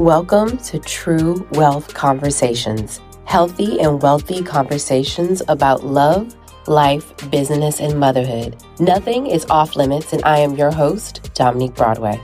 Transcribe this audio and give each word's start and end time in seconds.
Welcome 0.00 0.56
to 0.56 0.78
True 0.78 1.46
Wealth 1.52 1.92
Conversations, 1.92 3.02
healthy 3.26 3.80
and 3.80 4.00
wealthy 4.00 4.42
conversations 4.42 5.42
about 5.46 5.84
love, 5.84 6.34
life, 6.66 7.12
business, 7.30 7.80
and 7.80 8.00
motherhood. 8.00 8.56
Nothing 8.78 9.26
is 9.26 9.44
off 9.50 9.76
limits, 9.76 10.14
and 10.14 10.24
I 10.24 10.38
am 10.38 10.56
your 10.56 10.70
host, 10.70 11.30
Dominique 11.34 11.74
Broadway. 11.74 12.18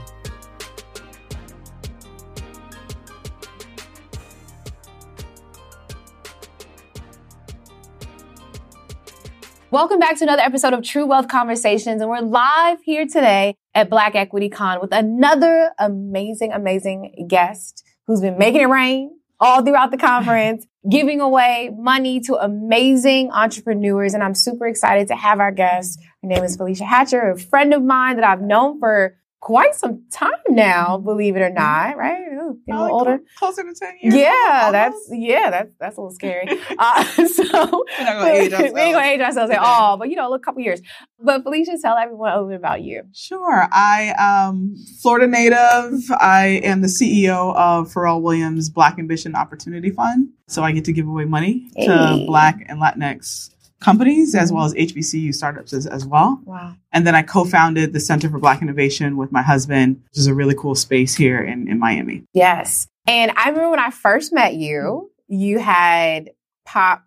Welcome 9.69 9.99
back 9.99 10.17
to 10.19 10.23
another 10.23 10.43
episode 10.43 10.71
of 10.71 10.81
True 10.81 11.05
Wealth 11.05 11.27
Conversations. 11.27 11.99
And 11.99 12.09
we're 12.09 12.21
live 12.21 12.79
here 12.83 13.05
today 13.05 13.57
at 13.75 13.89
Black 13.89 14.15
Equity 14.15 14.47
Con 14.47 14.79
with 14.79 14.93
another 14.93 15.73
amazing, 15.77 16.53
amazing 16.53 17.27
guest 17.27 17.83
who's 18.05 18.21
been 18.21 18.37
making 18.37 18.61
it 18.61 18.69
rain 18.69 19.19
all 19.41 19.61
throughout 19.65 19.91
the 19.91 19.97
conference, 19.97 20.65
giving 20.89 21.19
away 21.19 21.69
money 21.77 22.21
to 22.21 22.35
amazing 22.35 23.29
entrepreneurs. 23.31 24.13
And 24.13 24.23
I'm 24.23 24.35
super 24.35 24.67
excited 24.67 25.09
to 25.09 25.17
have 25.17 25.41
our 25.41 25.51
guest. 25.51 25.99
Her 26.23 26.29
name 26.29 26.45
is 26.45 26.55
Felecia 26.55 26.87
Hatcher, 26.87 27.31
a 27.31 27.37
friend 27.37 27.73
of 27.73 27.83
mine 27.83 28.15
that 28.15 28.25
I've 28.25 28.41
known 28.41 28.79
for 28.79 29.17
quite 29.39 29.75
some 29.75 30.03
time 30.11 30.31
now, 30.49 30.97
believe 30.97 31.35
it 31.35 31.41
or 31.41 31.49
not, 31.49 31.95
right? 31.97 32.21
Ooh, 32.33 32.59
a 32.69 32.73
little 32.81 32.95
older. 32.97 33.19
Closer 33.37 33.63
to 33.63 33.73
10 33.73 33.95
years. 34.01 34.15
Yeah, 34.15 34.69
that's 34.71 34.97
yeah, 35.11 35.49
that's 35.49 35.71
that's 35.79 35.97
a 35.97 36.01
little 36.01 36.13
scary. 36.15 36.47
Uh, 36.79 37.03
so 37.27 37.43
We're 37.43 38.03
not 38.05 38.13
gonna 38.13 38.29
age 38.31 38.51
we 38.73 38.81
ain't 38.81 38.93
gonna 38.93 39.01
age 39.05 39.21
ourselves 39.21 39.51
at 39.51 39.59
all, 39.59 39.97
but 39.97 40.09
you 40.09 40.15
know, 40.15 40.33
a 40.33 40.39
couple 40.39 40.61
years. 40.61 40.81
But 41.19 41.43
Felecia, 41.43 41.79
tell 41.81 41.97
everyone 41.97 42.31
a 42.31 42.35
little 42.35 42.49
bit 42.49 42.57
about 42.57 42.81
you. 42.83 43.03
Sure. 43.13 43.67
I 43.71 44.13
am 44.17 44.75
Florida 45.01 45.27
native. 45.27 46.01
I 46.19 46.61
am 46.63 46.81
the 46.81 46.87
CEO 46.87 47.55
of 47.55 47.91
Pharrell 47.91 48.21
Williams 48.21 48.69
Black 48.69 48.99
Ambition 48.99 49.35
Opportunity 49.35 49.89
Fund. 49.89 50.29
So 50.47 50.63
I 50.63 50.71
get 50.71 50.85
to 50.85 50.93
give 50.93 51.07
away 51.07 51.25
money 51.25 51.69
Hey. 51.75 51.87
to 51.87 52.23
Black 52.27 52.63
and 52.69 52.79
Latinx 52.81 53.49
companies 53.79 54.35
as 54.35 54.51
well 54.51 54.65
as 54.65 54.73
HBCU 54.73 55.33
startups 55.33 55.73
as, 55.73 55.85
as 55.85 56.05
well. 56.05 56.41
Wow. 56.45 56.75
And 56.91 57.05
then 57.05 57.15
I 57.15 57.21
co-founded 57.21 57.93
the 57.93 57.99
Center 57.99 58.29
for 58.29 58.39
Black 58.39 58.61
Innovation 58.61 59.17
with 59.17 59.31
my 59.31 59.41
husband, 59.41 60.01
which 60.09 60.17
is 60.17 60.27
a 60.27 60.33
really 60.33 60.55
cool 60.55 60.75
space 60.75 61.15
here 61.15 61.39
in, 61.39 61.67
in 61.67 61.79
Miami. 61.79 62.23
Yes. 62.33 62.87
And 63.05 63.31
I 63.35 63.49
remember 63.49 63.71
when 63.71 63.79
I 63.79 63.91
first 63.91 64.33
met 64.33 64.55
you, 64.55 65.11
you 65.27 65.59
had 65.59 66.31
pop. 66.65 67.03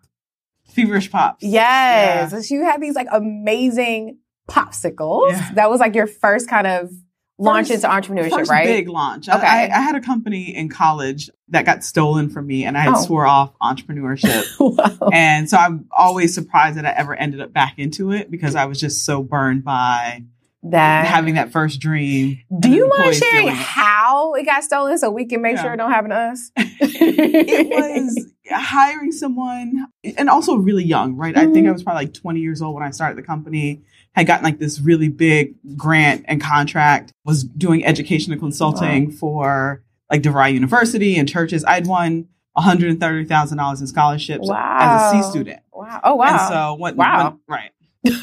Feverish 0.69 1.11
Pops. 1.11 1.43
Yes. 1.43 2.31
So 2.47 2.55
you 2.55 2.63
had 2.63 2.81
these 2.81 2.95
like 2.95 3.07
amazing 3.11 4.19
popsicles. 4.49 5.31
Yeah. 5.31 5.51
That 5.55 5.69
was 5.69 5.81
like 5.81 5.95
your 5.95 6.07
first 6.07 6.47
kind 6.47 6.65
of 6.65 6.89
launch 7.41 7.67
First- 7.69 7.83
into 7.83 7.87
entrepreneurship, 7.87 8.29
First 8.29 8.51
right? 8.51 8.65
big 8.67 8.87
launch. 8.87 9.27
Okay. 9.27 9.45
I, 9.45 9.63
I 9.65 9.81
had 9.81 9.95
a 9.95 10.01
company 10.01 10.55
in 10.55 10.69
college 10.69 11.29
that 11.49 11.65
got 11.65 11.83
stolen 11.83 12.29
from 12.29 12.47
me 12.47 12.63
and 12.65 12.77
I 12.77 12.81
had 12.81 12.93
Oh. 12.95 13.01
swore 13.03 13.25
off 13.25 13.51
entrepreneurship. 13.61 14.45
wow. 14.59 15.09
And 15.11 15.49
so 15.49 15.57
I'm 15.57 15.87
always 15.95 16.33
surprised 16.33 16.77
that 16.77 16.85
I 16.85 16.91
ever 16.91 17.15
ended 17.15 17.41
up 17.41 17.51
back 17.53 17.73
into 17.77 18.11
it 18.11 18.29
because 18.31 18.55
I 18.55 18.65
was 18.65 18.79
just 18.79 19.03
so 19.05 19.23
burned 19.23 19.63
by 19.63 20.23
That. 20.63 21.07
having 21.07 21.33
that 21.35 21.51
first 21.51 21.79
dream. 21.79 22.39
Do 22.59 22.69
you 22.69 22.87
mind 22.87 23.15
sharing 23.15 23.47
it. 23.47 23.53
how 23.53 24.33
it 24.35 24.45
got 24.45 24.63
stolen 24.63 24.97
so 24.97 25.09
we 25.09 25.25
can 25.25 25.41
make 25.41 25.55
Yeah. 25.55 25.63
sure 25.63 25.73
it 25.73 25.77
don't 25.77 25.91
happen 25.91 26.11
to 26.11 26.15
us? 26.15 26.51
It 27.03 27.69
was 27.69 28.27
hiring 28.49 29.11
someone 29.11 29.87
and 30.17 30.29
also 30.29 30.55
really 30.57 30.83
young, 30.83 31.15
right? 31.15 31.35
I 31.37 31.43
Mm-hmm. 31.45 31.53
think 31.53 31.67
I 31.67 31.71
was 31.71 31.83
probably 31.83 32.05
like 32.05 32.13
20 32.13 32.39
years 32.39 32.61
old 32.61 32.75
when 32.75 32.83
I 32.83 32.91
started 32.91 33.17
the 33.17 33.23
company. 33.23 33.81
Had 34.13 34.27
gotten 34.27 34.43
like 34.43 34.59
this 34.59 34.79
really 34.81 35.07
big 35.07 35.55
grant 35.77 36.25
and 36.27 36.41
contract, 36.41 37.13
was 37.23 37.43
doing 37.45 37.85
education 37.85 38.33
and 38.33 38.41
consulting 38.41 39.09
for 39.09 39.83
like 40.11 40.21
DeVry 40.21 40.53
University 40.53 41.15
and 41.17 41.29
churches. 41.29 41.63
I'd 41.63 41.87
won 41.87 42.27
$130,000 42.57 43.81
in 43.81 43.87
scholarships 43.87 44.49
as 44.53 45.13
a 45.13 45.23
C 45.23 45.29
student. 45.29 45.59
Wow. 45.73 45.99
Oh 46.03 46.15
wow. 46.15 46.27
And 46.27 46.39
so 46.53 46.73
when, 46.75 46.95
Wow. 46.97 47.37
when- 47.47 47.57
right. 47.59 47.71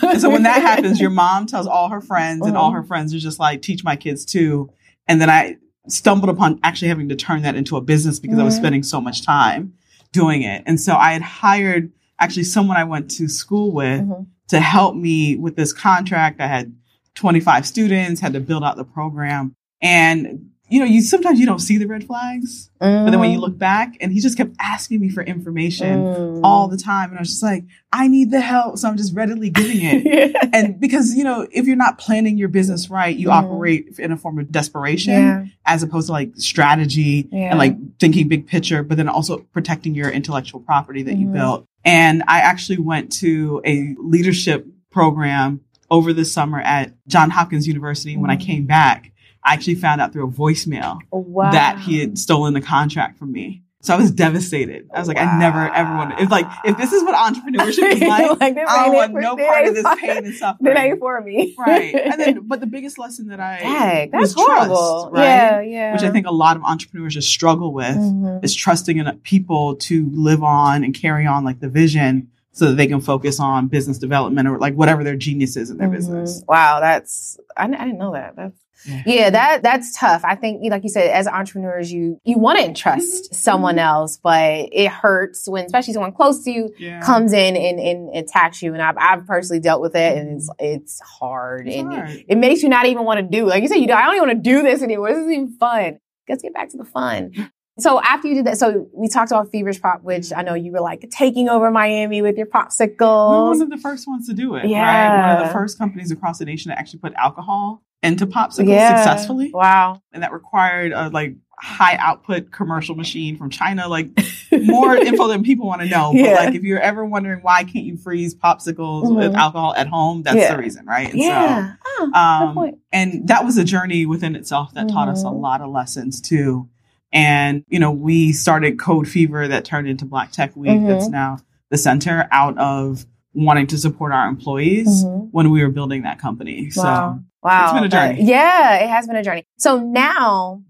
And 0.02 0.20
so 0.20 0.28
when 0.28 0.42
that 0.42 0.60
happens, 0.60 1.00
your 1.00 1.10
mom 1.10 1.46
tells 1.46 1.66
all 1.66 1.88
her 1.88 2.00
friends, 2.00 2.44
and 2.46 2.56
all 2.56 2.70
Mhm. 2.72 2.74
her 2.74 2.82
friends 2.82 3.14
are 3.14 3.18
just 3.18 3.38
like, 3.38 3.62
teach 3.62 3.84
my 3.84 3.94
kids 3.96 4.24
too. 4.24 4.68
And 5.06 5.20
then 5.20 5.30
I 5.30 5.56
stumbled 5.86 6.28
upon 6.28 6.58
actually 6.64 6.88
having 6.88 7.08
to 7.08 7.16
turn 7.16 7.42
that 7.42 7.54
into 7.54 7.76
a 7.76 7.80
business 7.80 8.18
because 8.20 8.38
I 8.38 8.42
was 8.42 8.54
Mhm. 8.56 8.58
spending 8.58 8.82
so 8.82 9.00
much 9.00 9.24
time 9.24 9.72
doing 10.12 10.42
it. 10.42 10.64
And 10.66 10.78
so 10.80 10.96
I 10.96 11.12
had 11.12 11.22
hired 11.22 11.92
actually 12.20 12.42
someone 12.44 12.76
I 12.76 12.84
went 12.84 13.08
to 13.12 13.28
school 13.28 13.72
with 13.72 14.02
Mhm. 14.02 14.26
To 14.48 14.60
help 14.60 14.94
me 14.94 15.36
with 15.36 15.56
this 15.56 15.72
contract. 15.72 16.40
I 16.40 16.46
had 16.46 16.74
25 17.14 17.66
students, 17.66 18.20
had 18.20 18.32
to 18.32 18.40
build 18.40 18.64
out 18.64 18.76
the 18.76 18.84
program. 18.84 19.54
And 19.80 20.50
you 20.70 20.78
know, 20.80 20.84
you 20.84 21.00
sometimes 21.02 21.40
you 21.40 21.46
don't 21.46 21.60
see 21.60 21.78
the 21.78 21.86
red 21.86 22.04
flags, 22.04 22.70
but 22.78 23.10
then 23.10 23.18
when 23.18 23.30
you 23.30 23.38
look 23.40 23.56
back, 23.58 23.96
and 24.00 24.12
he 24.12 24.20
just 24.20 24.36
kept 24.36 24.54
asking 24.60 25.00
me 25.00 25.08
for 25.08 25.22
information 25.22 25.98
Mm. 25.98 26.40
all 26.44 26.68
the 26.68 26.76
time. 26.76 27.10
And 27.10 27.18
I 27.18 27.22
was 27.22 27.30
just 27.30 27.42
like, 27.42 27.64
I 27.92 28.06
need 28.08 28.30
the 28.30 28.40
help. 28.40 28.78
So 28.78 28.88
I'm 28.88 28.96
just 28.96 29.14
readily 29.14 29.50
giving 29.50 29.78
it. 29.80 30.36
and 30.52 30.78
because, 30.78 31.14
you 31.14 31.24
know, 31.24 31.46
if 31.50 31.66
you're 31.66 31.76
not 31.76 31.98
planning 31.98 32.36
your 32.38 32.48
business 32.48 32.90
right, 32.90 33.16
you 33.16 33.28
Mhm. 33.28 33.32
operate 33.32 33.94
in 33.98 34.12
a 34.12 34.16
form 34.16 34.38
of 34.38 34.52
desperation 34.52 35.12
yeah. 35.14 35.44
as 35.66 35.82
opposed 35.82 36.06
to 36.08 36.12
like 36.12 36.32
strategy 36.36 37.28
Yeah. 37.32 37.50
and 37.50 37.58
like 37.58 37.76
thinking 37.98 38.28
big 38.28 38.46
picture, 38.46 38.82
but 38.82 38.96
then 38.96 39.08
also 39.08 39.38
protecting 39.52 39.94
your 39.94 40.10
intellectual 40.10 40.60
property 40.60 41.02
that 41.04 41.16
you 41.16 41.26
Mhm. 41.28 41.32
built. 41.32 41.66
And 41.84 42.22
I 42.28 42.40
actually 42.40 42.78
went 42.78 43.10
to 43.14 43.62
a 43.64 43.94
leadership 43.98 44.66
program 44.90 45.60
over 45.90 46.12
the 46.12 46.24
summer 46.24 46.60
at 46.60 46.92
John 47.06 47.30
Hopkins 47.30 47.66
University. 47.66 48.16
When 48.16 48.30
I 48.30 48.36
Mhm. 48.36 48.40
came 48.40 48.66
back, 48.66 49.12
I 49.48 49.54
actually 49.54 49.76
found 49.76 50.00
out 50.00 50.12
through 50.12 50.26
a 50.28 50.30
voicemail 50.30 50.98
Wow. 51.10 51.50
that 51.52 51.78
he 51.80 52.00
had 52.00 52.18
stolen 52.18 52.54
the 52.54 52.60
contract 52.60 53.18
from 53.18 53.32
me. 53.32 53.62
So 53.80 53.94
I 53.94 53.96
was 53.96 54.10
devastated. 54.10 54.88
I 54.92 54.98
was 54.98 55.06
like, 55.06 55.18
I 55.18 55.38
never 55.38 55.72
ever 55.72 55.94
want 55.94 56.10
to. 56.18 56.22
If 56.24 56.30
like, 56.30 56.46
if 56.64 56.76
this 56.76 56.92
is 56.92 57.04
what 57.04 57.14
entrepreneurship 57.14 57.92
is 57.92 58.00
like, 58.16 58.40
Like, 58.40 58.58
I 58.58 58.84
don't 58.86 58.94
want 58.94 59.12
for- 59.12 59.20
no 59.20 59.36
part 59.36 59.66
of 59.66 59.74
this 59.76 59.86
pain 60.00 60.24
and 60.26 60.34
suffering. 60.42 60.76
ain't 60.76 60.98
for 60.98 61.20
me. 61.20 61.54
Right. 61.56 61.94
And 61.94 62.20
then, 62.20 62.40
but 62.48 62.58
the 62.58 62.66
biggest 62.66 62.98
lesson 62.98 63.28
that 63.28 63.38
I 63.38 63.60
Dang, 63.60 64.10
that's 64.10 64.20
was 64.20 64.34
horrible. 64.34 65.10
trust, 65.10 65.12
right? 65.14 65.22
Yeah, 65.24 65.60
yeah. 65.60 65.92
Which 65.92 66.02
I 66.02 66.10
think 66.10 66.26
a 66.26 66.32
lot 66.32 66.56
of 66.56 66.64
entrepreneurs 66.64 67.14
just 67.14 67.28
struggle 67.28 67.72
with 67.72 67.96
Mhm. 67.96 68.44
is 68.44 68.54
trusting 68.54 68.98
in 68.98 69.06
people 69.22 69.76
to 69.76 70.10
live 70.12 70.42
on 70.42 70.82
and 70.82 70.92
carry 70.92 71.24
on 71.26 71.44
like 71.44 71.60
the 71.60 71.68
vision 71.68 72.28
so 72.58 72.66
that 72.66 72.74
they 72.76 72.86
can 72.88 73.00
focus 73.00 73.38
on 73.38 73.68
business 73.68 73.98
development 73.98 74.48
or 74.48 74.58
like 74.58 74.74
whatever 74.74 75.04
their 75.04 75.16
genius 75.16 75.56
is 75.56 75.70
in 75.70 75.78
their 75.78 75.88
Mhm. 75.88 75.92
business. 75.92 76.42
Wow, 76.48 76.80
that's 76.80 77.38
I, 77.56 77.64
I 77.64 77.66
didn't 77.68 77.98
know 77.98 78.12
that. 78.12 78.34
That's 78.36 78.56
Yeah. 78.86 79.02
yeah, 79.06 79.30
that 79.30 79.62
that's 79.62 79.96
tough. 79.98 80.22
I 80.24 80.34
think, 80.36 80.62
like 80.70 80.82
you 80.84 80.88
said, 80.88 81.10
as 81.10 81.26
entrepreneurs, 81.26 81.90
you 81.92 82.20
you 82.24 82.38
want 82.38 82.58
to 82.58 82.64
entrust 82.64 83.30
Mhm. 83.30 83.34
someone 83.34 83.78
else, 83.78 84.18
but 84.22 84.68
it 84.72 84.88
hurts 84.88 85.48
when, 85.48 85.64
especially 85.66 85.92
someone 85.94 86.12
close 86.12 86.44
to 86.44 86.50
you, 86.50 86.70
Yeah. 86.78 87.00
comes 87.00 87.32
in 87.32 87.56
and, 87.56 87.78
and 87.80 88.16
attacks 88.16 88.62
you. 88.62 88.72
And 88.74 88.82
I've 88.82 88.96
I've 88.98 89.26
personally 89.26 89.60
dealt 89.60 89.80
with 89.82 89.94
it, 89.96 90.16
and 90.18 90.36
it's 90.36 90.48
it's 90.58 91.00
hard, 91.00 91.66
It's 91.68 91.76
and 91.76 91.92
hard. 91.92 92.10
It, 92.10 92.24
it 92.28 92.38
makes 92.38 92.62
you 92.62 92.68
not 92.68 92.86
even 92.86 93.04
want 93.04 93.18
to 93.20 93.26
do. 93.38 93.46
Like 93.46 93.62
you 93.62 93.68
said, 93.68 93.76
you 93.78 93.86
know, 93.86 93.94
I 93.94 94.02
don't 94.04 94.16
even 94.16 94.28
want 94.28 94.44
to 94.44 94.50
do 94.50 94.62
this 94.62 94.82
anymore. 94.82 95.08
This 95.10 95.18
isn't 95.18 95.32
even 95.32 95.48
fun. 95.58 95.98
Let's 96.28 96.42
get 96.42 96.54
back 96.54 96.68
to 96.70 96.76
the 96.76 96.84
fun. 96.84 97.32
So 97.78 98.00
after 98.02 98.26
you 98.28 98.34
did 98.34 98.46
that, 98.46 98.58
so 98.58 98.88
we 98.92 99.08
talked 99.08 99.30
about 99.30 99.50
Feverish 99.52 99.80
Pop, 99.80 100.02
which 100.02 100.32
I 100.32 100.42
know 100.42 100.54
you 100.54 100.72
were 100.72 100.80
like 100.80 101.08
taking 101.10 101.48
over 101.48 101.70
Miami 101.70 102.22
with 102.22 102.36
your 102.36 102.46
popsicles. 102.46 103.52
We 103.52 103.58
one 103.58 103.62
of 103.62 103.70
the 103.70 103.76
first 103.78 104.06
ones 104.08 104.26
to 104.28 104.34
do 104.34 104.54
it. 104.56 104.64
Right? 104.64 105.28
One 105.28 105.38
of 105.40 105.46
the 105.46 105.52
first 105.52 105.78
companies 105.78 106.10
across 106.10 106.38
the 106.38 106.44
nation 106.44 106.70
to 106.72 106.78
actually 106.78 107.00
put 107.00 107.14
alcohol 107.14 107.82
into 108.02 108.26
popsicles 108.26 108.68
Yeah. 108.68 108.96
successfully. 108.96 109.50
Wow. 109.52 110.02
And 110.12 110.22
that 110.22 110.32
required 110.32 110.92
a 110.92 111.08
like 111.08 111.36
high 111.60 111.96
output 111.96 112.52
commercial 112.52 112.94
machine 112.94 113.36
from 113.36 113.50
China. 113.50 113.88
Like 113.88 114.10
more 114.52 114.94
info 114.96 115.26
than 115.28 115.42
people 115.42 115.66
want 115.66 115.82
to 115.82 115.88
know. 115.88 116.12
But 116.12 116.20
Yeah. 116.20 116.34
like 116.34 116.54
if 116.54 116.62
you're 116.62 116.78
ever 116.80 117.04
wondering 117.04 117.40
why 117.42 117.64
can't 117.64 117.84
you 117.84 117.96
freeze 117.96 118.34
popsicles 118.34 119.14
with 119.14 119.32
Mhm. 119.32 119.36
alcohol 119.36 119.74
at 119.76 119.88
home, 119.88 120.22
that's 120.22 120.36
Yeah. 120.36 120.54
the 120.56 120.62
reason, 120.62 120.86
right? 120.86 121.10
And 121.10 121.18
Yeah. 121.18 121.72
Oh, 121.84 121.96
So, 121.98 122.06
good 122.06 122.14
um, 122.16 122.54
point. 122.54 122.78
and 122.92 123.26
that 123.28 123.44
was 123.44 123.56
a 123.58 123.64
journey 123.64 124.06
within 124.06 124.36
itself 124.36 124.72
that 124.74 124.88
taught 124.88 125.08
us 125.08 125.22
a 125.22 125.26
Mhm. 125.26 125.40
lot 125.40 125.60
of 125.60 125.70
lessons 125.70 126.20
too. 126.20 126.68
And, 127.12 127.64
you 127.68 127.78
know, 127.78 127.90
we 127.90 128.32
started 128.32 128.78
Code 128.78 129.08
Fever 129.08 129.48
that 129.48 129.64
turned 129.64 129.88
into 129.88 130.04
Black 130.04 130.30
Tech 130.32 130.54
Week. 130.56 130.70
Mhm. 130.72 130.86
That's 130.88 131.08
now 131.08 131.38
the 131.70 131.78
center 131.78 132.28
out 132.30 132.56
of 132.58 133.06
wanting 133.34 133.66
to 133.68 133.78
support 133.78 134.12
our 134.12 134.28
employees 134.28 135.04
Mhm. 135.04 135.28
when 135.30 135.50
we 135.50 135.62
were 135.62 135.70
building 135.70 136.02
that 136.02 136.18
company. 136.18 136.70
Wow. 136.76 136.82
So 136.82 137.24
Wow. 137.42 137.64
it's 137.64 137.72
been 137.74 137.84
a 137.84 137.88
journey. 137.88 138.22
yeah, 138.24 138.76
it 138.76 138.88
has 138.88 139.06
been 139.06 139.16
a 139.16 139.22
journey. 139.22 139.44
So 139.58 139.78
now 139.78 140.62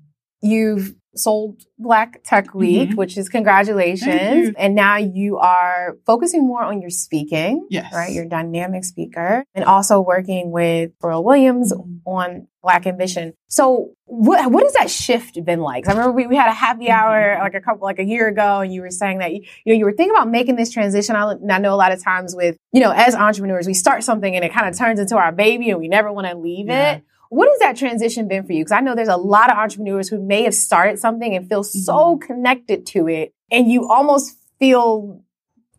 you've 0.42 0.94
sold 1.14 1.62
Black 1.78 2.20
Tech 2.22 2.54
Week, 2.54 2.90
Mhm. 2.90 2.96
which 2.96 3.16
is 3.18 3.28
congratulations. 3.28 4.54
And 4.56 4.74
now 4.76 4.96
you 4.96 5.38
are 5.38 5.96
focusing 6.06 6.46
more 6.46 6.62
on 6.62 6.80
your 6.80 6.90
speaking. 6.90 7.66
Yes. 7.70 7.92
Right. 7.92 8.12
You're 8.12 8.26
dynamic 8.26 8.84
speaker 8.84 9.44
and 9.54 9.64
also 9.64 10.00
working 10.00 10.50
with 10.52 10.92
Pharrell 11.02 11.24
Williams 11.24 11.72
Mhm. 11.72 11.97
On 12.16 12.48
Black 12.62 12.86
Ambition. 12.86 13.34
So 13.48 13.90
what 14.04 14.50
what 14.50 14.62
has 14.64 14.72
that 14.74 14.90
shift 14.90 15.42
been 15.44 15.60
like? 15.60 15.86
I 15.88 15.92
remember 15.92 16.12
we, 16.12 16.26
we 16.26 16.36
had 16.36 16.48
a 16.48 16.52
happy 16.54 16.90
hour 16.90 17.36
Mhm. 17.36 17.40
like 17.40 17.54
a 17.54 17.60
couple 17.60 17.82
like 17.86 17.98
a 17.98 18.04
year 18.04 18.28
ago, 18.28 18.60
and 18.60 18.72
you 18.72 18.80
were 18.82 18.90
saying 18.90 19.18
that 19.18 19.32
you, 19.34 19.42
you 19.64 19.72
know 19.74 19.78
you 19.78 19.84
were 19.84 19.92
thinking 19.92 20.14
about 20.14 20.28
making 20.28 20.56
this 20.56 20.70
transition. 20.70 21.16
I, 21.16 21.32
I 21.50 21.58
know 21.58 21.74
a 21.74 21.76
lot 21.76 21.92
of 21.92 22.02
times 22.02 22.34
with 22.34 22.56
you 22.72 22.80
know 22.80 22.92
as 22.92 23.14
entrepreneurs, 23.14 23.66
we 23.66 23.74
start 23.74 24.04
something 24.04 24.34
and 24.34 24.44
it 24.44 24.52
kind 24.52 24.68
of 24.68 24.76
turns 24.76 24.98
into 25.00 25.16
our 25.16 25.32
baby, 25.32 25.70
and 25.70 25.78
we 25.78 25.88
never 25.88 26.12
want 26.12 26.26
to 26.26 26.36
leave 26.36 26.66
Yeah. 26.68 26.92
it. 26.96 27.04
What 27.30 27.48
has 27.50 27.58
that 27.58 27.76
transition 27.76 28.26
been 28.26 28.44
for 28.46 28.52
you? 28.54 28.60
Because 28.64 28.72
I 28.72 28.80
know 28.80 28.94
there's 28.94 29.08
a 29.08 29.16
lot 29.18 29.50
of 29.50 29.58
entrepreneurs 29.58 30.08
who 30.08 30.18
may 30.20 30.44
have 30.44 30.54
started 30.54 30.98
something 30.98 31.34
and 31.36 31.46
feel 31.48 31.62
so 31.62 31.92
Mm-hmm. 32.16 32.26
connected 32.26 32.86
to 32.86 33.06
it, 33.08 33.34
and 33.50 33.70
you 33.70 33.88
almost 33.88 34.34
feel 34.58 35.22